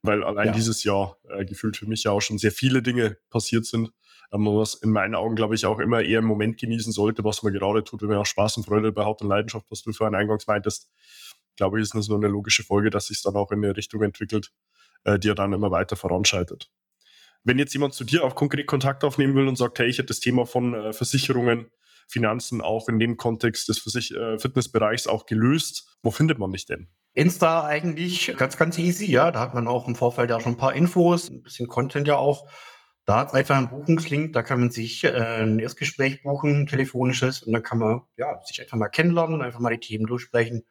Weil 0.00 0.22
allein 0.22 0.48
ja. 0.48 0.52
dieses 0.52 0.84
Jahr 0.84 1.18
äh, 1.28 1.44
gefühlt 1.44 1.76
für 1.76 1.86
mich 1.86 2.04
ja 2.04 2.12
auch 2.12 2.20
schon 2.20 2.38
sehr 2.38 2.52
viele 2.52 2.80
Dinge 2.80 3.18
passiert 3.28 3.66
sind. 3.66 3.90
Äh, 4.30 4.38
man 4.38 4.56
was 4.56 4.74
in 4.74 4.90
meinen 4.90 5.14
Augen, 5.14 5.36
glaube 5.36 5.54
ich, 5.54 5.66
auch 5.66 5.80
immer 5.80 6.00
eher 6.00 6.20
im 6.20 6.26
Moment 6.26 6.58
genießen 6.58 6.92
sollte, 6.92 7.24
was 7.24 7.42
man 7.42 7.52
gerade 7.52 7.84
tut, 7.84 8.00
wenn 8.00 8.08
man 8.08 8.18
auch 8.18 8.26
Spaß 8.26 8.56
und 8.56 8.64
Freude 8.64 8.94
hat 9.04 9.20
und 9.20 9.28
Leidenschaft, 9.28 9.66
was 9.70 9.82
du 9.82 9.92
vorhin 9.92 10.14
eingangs 10.14 10.46
meintest. 10.46 10.90
Glaube 11.56 11.78
ich, 11.78 11.84
ist 11.84 11.94
das 11.94 12.08
nur 12.08 12.18
eine 12.18 12.28
logische 12.28 12.64
Folge, 12.64 12.90
dass 12.90 13.06
sich 13.06 13.22
dann 13.22 13.36
auch 13.36 13.50
in 13.52 13.64
eine 13.64 13.76
Richtung 13.76 14.02
entwickelt, 14.02 14.52
äh, 15.04 15.18
die 15.18 15.28
ja 15.28 15.34
dann 15.34 15.52
immer 15.52 15.70
weiter 15.70 15.96
voranschreitet 15.96 16.70
wenn 17.44 17.58
jetzt 17.58 17.74
jemand 17.74 17.94
zu 17.94 18.04
dir 18.04 18.24
auch 18.24 18.34
konkret 18.34 18.66
Kontakt 18.66 19.04
aufnehmen 19.04 19.34
will 19.34 19.46
und 19.46 19.56
sagt, 19.56 19.78
hey, 19.78 19.86
ich 19.86 19.98
hätte 19.98 20.08
das 20.08 20.20
Thema 20.20 20.46
von 20.46 20.74
äh, 20.74 20.92
Versicherungen, 20.92 21.70
Finanzen 22.08 22.60
auch 22.60 22.88
in 22.88 22.98
dem 22.98 23.16
Kontext 23.16 23.68
des 23.68 23.78
Versich 23.78 24.12
äh, 24.12 24.38
Fitnessbereichs 24.38 25.06
auch 25.06 25.26
gelöst, 25.26 25.98
wo 26.02 26.10
findet 26.10 26.38
man 26.38 26.52
dich 26.52 26.66
denn? 26.66 26.88
Insta 27.14 27.64
eigentlich 27.64 28.34
ganz, 28.36 28.56
ganz 28.56 28.78
easy, 28.78 29.10
ja. 29.10 29.30
Da 29.30 29.40
hat 29.40 29.54
man 29.54 29.68
auch 29.68 29.86
im 29.86 29.94
Vorfeld 29.94 30.30
ja 30.30 30.40
schon 30.40 30.52
ein 30.54 30.58
paar 30.58 30.74
Infos, 30.74 31.30
ein 31.30 31.42
bisschen 31.42 31.68
Content 31.68 32.08
ja 32.08 32.16
auch. 32.16 32.50
Da 33.06 33.18
hat 33.18 33.28
es 33.28 33.34
einfach 33.34 33.56
einen 33.56 33.68
Buchungslink, 33.68 34.32
da 34.32 34.42
kann 34.42 34.60
man 34.60 34.70
sich 34.70 35.04
äh, 35.04 35.42
ein 35.42 35.58
Erstgespräch 35.58 36.22
buchen, 36.22 36.66
telefonisches, 36.66 37.42
und 37.42 37.52
dann 37.52 37.62
kann 37.62 37.78
man 37.78 38.00
ja, 38.16 38.40
sich 38.44 38.60
einfach 38.60 38.78
mal 38.78 38.88
kennenlernen, 38.88 39.42
einfach 39.42 39.60
mal 39.60 39.70
die 39.70 39.86
Themen 39.86 40.06
durchsprechen 40.06 40.64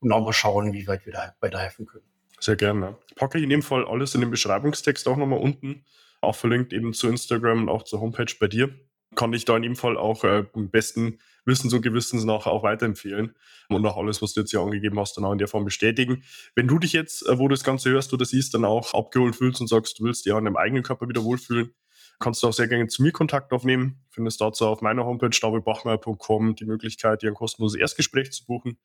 und 0.00 0.12
auch 0.12 0.24
mal 0.24 0.32
schauen, 0.32 0.72
wie 0.72 0.86
weit 0.86 1.06
wir 1.06 1.12
da 1.12 1.34
weiterhelfen 1.40 1.86
können. 1.86 2.04
Sehr 2.40 2.56
gerne. 2.56 2.96
Packe 3.16 3.38
ich 3.38 3.44
in 3.44 3.50
dem 3.50 3.62
Fall 3.62 3.84
alles 3.84 4.14
in 4.14 4.20
den 4.20 4.30
Beschreibungstext 4.30 5.08
auch 5.08 5.16
nochmal 5.16 5.40
unten 5.40 5.84
auch 6.20 6.34
verlinkt 6.34 6.72
eben 6.72 6.92
zu 6.92 7.08
Instagram 7.08 7.62
und 7.62 7.68
auch 7.68 7.84
zur 7.84 8.00
Homepage 8.00 8.32
bei 8.38 8.48
dir. 8.48 8.70
Kann 9.14 9.32
ich 9.32 9.44
da 9.44 9.56
in 9.56 9.62
dem 9.62 9.76
Fall 9.76 9.96
auch 9.96 10.24
äh, 10.24 10.44
im 10.54 10.70
besten 10.70 11.18
Wissens 11.44 11.72
und 11.72 11.82
Gewissens 11.82 12.24
nach 12.24 12.46
auch 12.46 12.62
weiterempfehlen 12.62 13.34
und 13.68 13.86
auch 13.86 13.96
alles, 13.96 14.20
was 14.20 14.34
du 14.34 14.40
jetzt 14.40 14.50
hier 14.50 14.60
angegeben 14.60 14.98
hast, 14.98 15.16
dann 15.16 15.24
auch 15.24 15.32
in 15.32 15.38
der 15.38 15.48
Form 15.48 15.64
bestätigen. 15.64 16.22
Wenn 16.54 16.68
du 16.68 16.78
dich 16.78 16.92
jetzt, 16.92 17.26
äh, 17.26 17.38
wo 17.38 17.48
du 17.48 17.54
das 17.54 17.64
Ganze 17.64 17.90
hörst 17.90 18.12
oder 18.12 18.24
siehst, 18.24 18.52
dann 18.54 18.64
auch 18.64 18.92
abgeholt 18.92 19.34
fühlst 19.34 19.60
und 19.60 19.66
sagst, 19.66 19.98
du 19.98 20.04
willst 20.04 20.26
dich 20.26 20.32
auch 20.32 20.38
in 20.38 20.44
deinem 20.44 20.56
eigenen 20.56 20.82
Körper 20.82 21.08
wieder 21.08 21.24
wohlfühlen, 21.24 21.72
kannst 22.18 22.42
du 22.42 22.48
auch 22.48 22.52
sehr 22.52 22.68
gerne 22.68 22.88
zu 22.88 23.02
mir 23.02 23.12
Kontakt 23.12 23.52
aufnehmen. 23.52 24.04
Findest 24.10 24.40
dazu 24.40 24.66
auf 24.66 24.82
meiner 24.82 25.06
Homepage 25.06 25.30
davidbachmeier.com 25.30 26.54
die 26.56 26.66
Möglichkeit, 26.66 27.22
dir 27.22 27.30
ein 27.30 27.34
kostenloses 27.34 27.80
Erstgespräch 27.80 28.30
zu 28.32 28.44
buchen. 28.44 28.78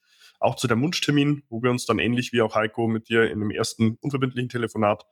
Auch 0.43 0.56
zu 0.56 0.67
dem 0.67 0.82
Wunschtermin, 0.82 1.43
wo 1.49 1.63
wir 1.63 1.71
uns 1.71 1.86
dann 1.86 1.99
ähnlich 1.99 2.34
wie 2.34 2.41
auch 2.41 2.53
Heiko 2.53 2.88
mit 2.88 3.08
dir 3.08 3.32
in 3.32 3.39
dem 3.39 3.49
ersten 3.49 3.97
unverbindlichen 4.01 4.49
Telefonat 4.49 5.06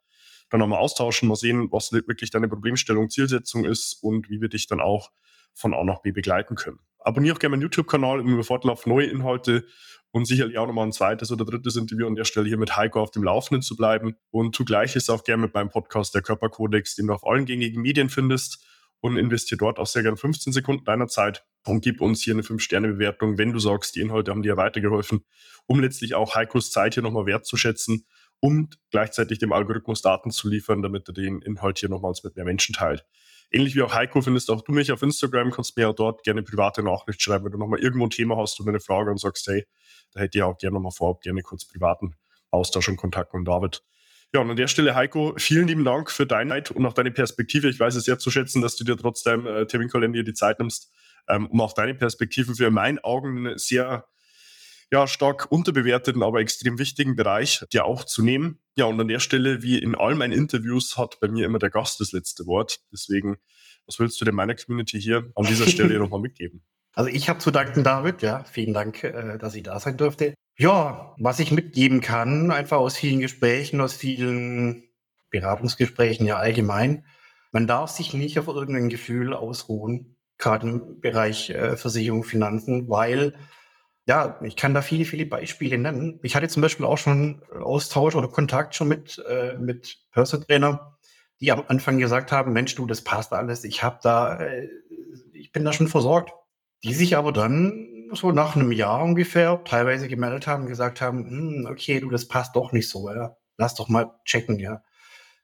dann 0.50 0.60
nochmal 0.60 0.80
austauschen, 0.80 1.30
mal 1.30 1.36
sehen, 1.36 1.72
was 1.72 1.94
wirklich 1.94 2.32
deine 2.32 2.50
Problemstellung, 2.50 3.10
Zielsetzung 3.10 3.64
ist 3.64 4.04
und 4.04 4.30
wie 4.30 4.42
wir 4.42 4.50
dich 4.50 4.68
dann 4.68 4.82
auch 4.82 5.10
von 5.54 5.74
A 5.74 5.84
nach 5.86 6.02
B 6.02 6.12
begleiten 6.12 6.56
können. 6.56 6.80
Abonniere 7.00 7.36
auch 7.36 7.40
gerne 7.40 7.52
meinen 7.52 7.62
YouTube-Kanal, 7.62 8.20
um 8.20 8.28
über 8.28 8.44
Fortlauf 8.44 8.86
neue 8.86 9.06
Inhalte 9.06 9.66
und 10.12 10.26
sicherlich 10.26 10.58
auch 10.58 10.68
nochmal 10.68 10.86
ein 10.86 10.92
zweites 10.92 11.32
oder 11.32 11.46
drittes 11.46 11.78
Interview 11.78 12.08
an 12.08 12.16
der 12.16 12.26
Stelle 12.26 12.48
hier 12.48 12.58
mit 12.58 12.76
Heiko 12.76 13.02
auf 13.02 13.12
dem 13.12 13.24
Laufenden 13.24 13.62
zu 13.62 13.78
bleiben. 13.78 14.18
Und 14.30 14.54
tu 14.54 14.66
gleiches 14.66 15.10
auch 15.10 15.24
gerne 15.24 15.44
mit 15.44 15.54
meinem 15.54 15.70
Podcast 15.70 16.14
Der 16.14 16.22
Körperkodex, 16.22 16.96
den 16.96 17.08
du 17.08 17.14
auf 17.14 17.26
allen 17.26 17.46
gängigen 17.46 17.82
Medien 17.82 18.10
findest 18.10 18.66
und 19.02 19.18
investiere 19.18 19.58
dort 19.58 19.80
auch 19.80 19.88
sehr 19.88 20.04
gerne 20.04 20.18
15 20.18 20.54
Sekunden 20.54 20.86
deiner 20.86 21.08
Zeit 21.08 21.44
und 21.66 21.84
gib 21.84 22.02
uns 22.02 22.22
hier 22.22 22.34
eine 22.34 22.44
5-Sterne-Bewertung, 22.44 23.38
wenn 23.38 23.52
du 23.52 23.60
sagst, 23.60 23.96
die 23.96 24.02
Inhalte 24.02 24.32
haben 24.32 24.44
dir 24.44 24.58
weitergeholfen, 24.58 25.26
um 25.66 25.80
letztlich 25.80 26.16
auch 26.16 26.36
Heikos 26.36 26.72
Zeit 26.72 26.94
hier 26.94 27.04
nochmal 27.04 27.26
wertzuschätzen 27.26 28.06
und 28.40 28.80
gleichzeitig 28.90 29.40
dem 29.40 29.54
Algorithmus 29.54 30.02
Daten 30.02 30.32
zu 30.32 30.50
liefern, 30.50 30.82
damit 30.82 31.08
er 31.08 31.14
den 31.14 31.42
Inhalt 31.42 31.80
hier 31.80 31.90
nochmals 31.90 32.24
mit 32.24 32.36
mehr 32.36 32.46
Menschen 32.46 32.74
teilt. 32.74 33.06
Ähnlich 33.52 33.76
wie 33.76 33.82
auch 33.82 33.94
Heiko 33.94 34.22
findest 34.22 34.50
auch 34.50 34.62
du 34.62 34.72
mich 34.72 34.92
auf 34.92 35.02
Instagram, 35.02 35.52
kannst 35.52 35.76
mir 35.76 35.90
auch 35.90 35.96
dort 35.96 36.24
gerne 36.24 36.42
private 36.42 36.84
Nachricht 36.84 37.22
schreiben, 37.22 37.46
wenn 37.46 37.52
du 37.52 37.58
nochmal 37.58 37.80
irgendwo 37.80 38.06
ein 38.06 38.10
Thema 38.10 38.38
hast 38.38 38.60
und 38.60 38.70
eine 38.70 38.80
Frage 38.80 39.12
und 39.12 39.20
sagst, 39.20 39.46
hey, 39.48 39.66
da 40.14 40.22
hätte 40.22 40.38
ich 40.38 40.44
auch 40.44 40.58
gerne 40.58 40.76
nochmal 40.76 40.92
vorab 40.92 41.22
gerne 41.22 41.42
kurz 41.42 41.66
privaten 41.66 42.16
Austausch 42.50 42.88
und 42.88 42.98
Kontakt 42.98 43.34
mit 43.34 43.48
David. 43.48 43.84
Ja, 44.34 44.40
und 44.40 44.50
an 44.50 44.56
der 44.56 44.68
Stelle, 44.68 44.96
Heiko, 44.96 45.34
vielen 45.38 45.68
lieben 45.68 45.84
Dank 45.84 46.10
für 46.10 46.26
deine 46.26 46.52
Zeit 46.52 46.72
und 46.72 46.86
auch 46.86 46.94
deine 46.94 47.12
Perspektive. 47.12 47.68
Ich 47.68 47.80
weiß 47.80 47.96
es 47.96 48.06
sehr 48.06 48.18
zu 48.18 48.32
schätzen, 48.32 48.62
dass 48.62 48.78
du 48.78 48.86
dir 48.86 48.96
trotz 48.96 49.24
deinem 49.24 49.46
äh, 49.46 49.66
Terminkalender 49.66 50.24
die 50.24 50.34
Zeit 50.34 50.60
nimmst, 50.60 50.90
ähm, 51.28 51.48
um 51.48 51.60
auch 51.60 51.74
deine 51.74 51.96
Perspektive 51.96 52.56
für 52.56 52.68
in 52.68 52.74
meinen 52.74 53.00
Augen 53.00 53.58
sehr 53.58 54.06
ja, 54.90 55.08
stark 55.08 55.52
unterbewerteten, 55.52 56.24
aber 56.24 56.40
extrem 56.40 56.80
wichtigen 56.80 57.16
Bereich 57.18 57.66
dir 57.74 57.86
auch 57.86 58.06
zu 58.06 58.24
nehmen. 58.24 58.60
Ja, 58.78 58.86
und 58.86 59.00
an 59.02 59.08
der 59.10 59.20
Stelle, 59.20 59.64
wie 59.64 59.78
in 59.78 59.96
all 59.96 60.16
meinen 60.16 60.34
Interviews, 60.34 60.98
hat 60.98 61.20
bei 61.20 61.28
mir 61.28 61.46
immer 61.46 61.60
der 61.60 61.70
Gast 61.70 62.00
das 62.00 62.14
letzte 62.14 62.46
Wort. 62.46 62.80
Deswegen, 62.92 63.38
was 63.86 64.00
willst 64.00 64.20
du 64.22 64.26
denn 64.26 64.36
meiner 64.36 64.56
Community 64.56 65.02
hier 65.02 65.30
an 65.36 65.46
dieser 65.46 65.68
Stelle 65.68 65.98
nochmal 66.00 66.22
mitgeben? 66.22 66.62
Also 66.94 67.10
ich 67.10 67.30
habe 67.30 67.40
zu 67.40 67.52
danken, 67.52 67.84
David. 67.84 68.22
Ja, 68.22 68.44
vielen 68.46 68.74
Dank, 68.74 69.04
äh, 69.04 69.38
dass 69.38 69.56
ich 69.56 69.64
da 69.64 69.80
sein 69.80 69.98
durfte. 69.98 70.34
Ja, 70.62 71.16
was 71.18 71.40
ich 71.40 71.52
mitgeben 71.52 72.02
kann, 72.02 72.52
einfach 72.52 72.78
aus 72.78 72.96
vielen 72.96 73.20
Gesprächen, 73.20 73.82
aus 73.82 73.94
vielen 73.94 74.84
Beratungsgesprächen 75.32 76.28
ja 76.28 76.38
allgemein, 76.38 77.04
man 77.52 77.66
darf 77.66 77.90
sich 77.90 78.14
nicht 78.14 78.38
auf 78.38 78.48
irgendein 78.48 78.90
Gefühl 78.90 79.34
ausruhen, 79.34 80.18
gerade 80.38 80.70
im 80.70 81.02
Bereich 81.02 81.50
äh, 81.50 81.78
Versicherung, 81.78 82.24
Finanzen, 82.24 82.88
weil 82.90 83.34
ja, 84.06 84.40
ich 84.44 84.56
kann 84.56 84.76
da 84.76 84.84
viele, 84.84 85.06
viele 85.06 85.26
Beispiele 85.26 85.80
nennen. 85.80 86.20
Ich 86.22 86.36
hatte 86.36 86.48
zum 86.48 86.62
Beispiel 86.62 86.86
auch 86.86 87.00
schon 87.00 87.42
Austausch 87.60 88.14
oder 88.14 88.28
Kontakt 88.28 88.76
schon 88.76 88.88
mit, 88.88 89.18
äh, 89.28 89.58
mit 89.58 89.98
Personal 90.12 90.46
Trainer, 90.46 90.98
die 91.40 91.52
am 91.52 91.64
Anfang 91.70 91.98
gesagt 91.98 92.32
haben, 92.32 92.54
Mensch, 92.54 92.76
du, 92.76 92.86
das 92.86 93.04
passt 93.04 93.34
alles, 93.34 93.64
ich 93.64 93.82
habe 93.82 93.98
da, 94.04 94.40
äh, 94.40 94.70
ich 95.34 95.52
bin 95.52 95.66
da 95.66 95.74
schon 95.74 95.88
versorgt. 95.88 96.34
Die 96.84 96.94
sich 96.94 97.16
aber 97.16 97.32
dann 97.32 97.91
so 98.16 98.32
nach 98.32 98.56
einem 98.56 98.72
Jahr 98.72 99.04
ungefähr 99.04 99.64
teilweise 99.64 100.08
gemeldet 100.08 100.48
haben, 100.48 100.68
gesagt 100.68 101.02
haben, 101.02 101.30
hm, 101.30 101.68
okay, 101.70 102.00
du, 102.00 102.10
das 102.10 102.28
passt 102.28 102.56
doch 102.56 102.72
nicht 102.72 102.90
so, 102.90 103.10
ja. 103.10 103.38
Lass 103.58 103.76
doch 103.76 103.90
mal 103.90 104.20
checken, 104.26 104.60
ja. 104.60 104.84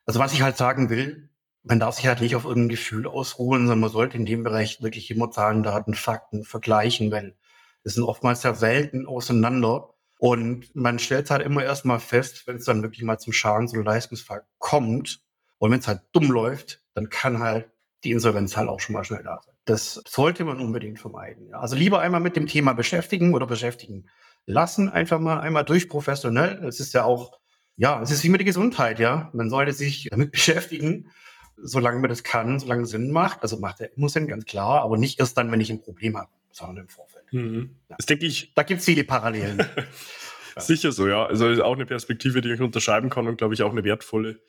Also 0.05 0.19
was 0.19 0.33
ich 0.33 0.41
halt 0.41 0.57
sagen 0.57 0.89
will, 0.89 1.29
man 1.63 1.79
darf 1.79 1.95
sich 1.95 2.07
halt 2.07 2.21
nicht 2.21 2.35
auf 2.35 2.45
irgendein 2.45 2.69
Gefühl 2.69 3.07
ausruhen, 3.07 3.61
sondern 3.61 3.81
man 3.81 3.89
sollte 3.89 4.17
in 4.17 4.25
dem 4.25 4.43
Bereich 4.43 4.81
wirklich 4.81 5.11
immer 5.11 5.31
Zahlen, 5.31 5.63
Daten, 5.63 5.93
Fakten 5.93 6.43
vergleichen, 6.45 7.11
weil 7.11 7.35
das 7.83 7.95
sind 7.95 8.03
oftmals 8.03 8.43
ja 8.43 8.61
Welten 8.61 9.05
auseinander. 9.05 9.93
Und 10.19 10.75
man 10.75 10.97
stellt 10.99 11.29
halt 11.29 11.43
immer 11.43 11.63
erstmal 11.63 11.99
fest, 11.99 12.47
wenn 12.47 12.55
es 12.57 12.65
dann 12.65 12.81
wirklich 12.81 13.03
mal 13.03 13.19
zum 13.19 13.33
Schadens- 13.33 13.73
oder 13.73 13.83
Leistungsfall 13.83 14.45
kommt 14.57 15.21
und 15.59 15.71
wenn 15.71 15.79
es 15.79 15.87
halt 15.87 16.01
dumm 16.11 16.31
läuft, 16.31 16.83
dann 16.93 17.09
kann 17.09 17.39
halt 17.39 17.69
die 18.03 18.11
Insolvenz 18.11 18.57
halt 18.57 18.69
auch 18.69 18.79
schon 18.79 18.93
mal 18.93 19.03
schnell 19.03 19.23
da 19.23 19.39
sein. 19.45 19.56
Das 19.67 20.01
sollte 20.07 20.45
man 20.45 20.61
unbedingt 20.61 20.97
vermeiden. 20.97 21.49
Ja. 21.49 21.59
Also 21.59 21.75
lieber 21.75 21.99
einmal 21.99 22.21
mit 22.21 22.37
dem 22.37 22.47
Thema 22.47 22.71
beschäftigen 22.71 23.33
oder 23.33 23.45
beschäftigen 23.45 24.05
lassen, 24.45 24.87
einfach 24.87 25.19
mal 25.19 25.41
einmal 25.41 25.65
durch 25.65 25.89
professionell. 25.89 26.63
Es 26.63 26.79
ist 26.79 26.93
ja 26.93 27.03
auch, 27.03 27.37
ja, 27.75 28.01
es 28.01 28.09
ist 28.09 28.23
wie 28.23 28.29
mit 28.29 28.39
der 28.39 28.45
Gesundheit, 28.45 28.97
ja. 28.97 29.29
Man 29.33 29.49
sollte 29.49 29.73
sich 29.73 30.07
damit 30.09 30.31
beschäftigen, 30.31 31.11
solange 31.57 31.99
man 31.99 32.09
das 32.09 32.23
kann, 32.23 32.59
solange 32.59 32.83
es 32.83 32.91
Sinn 32.91 33.11
macht. 33.11 33.41
Also 33.41 33.59
macht 33.59 33.81
er 33.81 33.95
immer 33.97 34.07
Sinn, 34.07 34.27
ganz 34.27 34.45
klar, 34.45 34.83
aber 34.83 34.97
nicht 34.97 35.19
erst 35.19 35.37
dann, 35.37 35.51
wenn 35.51 35.59
ich 35.59 35.69
ein 35.69 35.81
Problem 35.81 36.15
habe, 36.15 36.29
sondern 36.49 36.85
im 36.85 36.87
Vorfeld. 36.89 37.25
Mhm. 37.33 37.75
Das 37.89 38.05
denke 38.05 38.25
ich. 38.25 38.53
Da 38.55 38.63
gibt 38.63 38.79
es 38.79 38.85
viele 38.85 39.03
Parallelen. 39.03 39.65
Sicher 40.55 40.93
so, 40.93 41.09
ja. 41.09 41.25
Also 41.25 41.61
auch 41.61 41.75
eine 41.75 41.85
Perspektive, 41.85 42.39
die 42.39 42.53
ich 42.53 42.61
unterschreiben 42.61 43.09
kann 43.09 43.27
und 43.27 43.37
glaube 43.37 43.53
ich 43.53 43.63
auch 43.63 43.71
eine 43.71 43.83
wertvolle. 43.83 44.39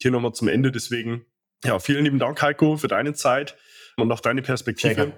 Hier 0.00 0.12
nochmal 0.12 0.34
zum 0.34 0.46
Ende. 0.46 0.70
Deswegen, 0.70 1.26
ja, 1.64 1.80
vielen 1.80 2.04
lieben 2.04 2.20
Dank, 2.20 2.40
Heiko, 2.40 2.76
für 2.76 2.86
deine 2.86 3.12
Zeit 3.14 3.56
und 3.98 4.12
auch 4.12 4.20
deine 4.20 4.42
Perspektive. 4.42 5.12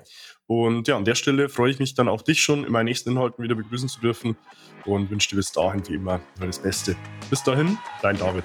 Und 0.47 0.89
ja, 0.89 0.97
an 0.97 1.05
der 1.05 1.15
Stelle 1.15 1.49
freue 1.49 1.71
ich 1.71 1.79
mich 1.79 1.95
dann 1.95 2.09
auch 2.09 2.23
dich 2.23 2.43
schon 2.43 2.65
in 2.65 2.73
meinen 2.73 2.87
nächsten 2.87 3.11
Inhalten 3.11 3.45
wieder 3.45 3.55
begrüßen 3.55 3.89
zu 3.89 4.01
dürfen 4.01 4.37
und 4.85 5.11
wünsche 5.11 5.29
dir 5.29 5.37
bis 5.37 5.53
dahin 5.53 5.87
wie 5.89 5.95
immer 5.95 6.21
nur 6.39 6.49
das 6.49 6.59
Beste. 6.59 6.97
Bis 7.29 7.43
dahin, 7.45 7.79
dein 8.03 8.19
David. 8.19 8.45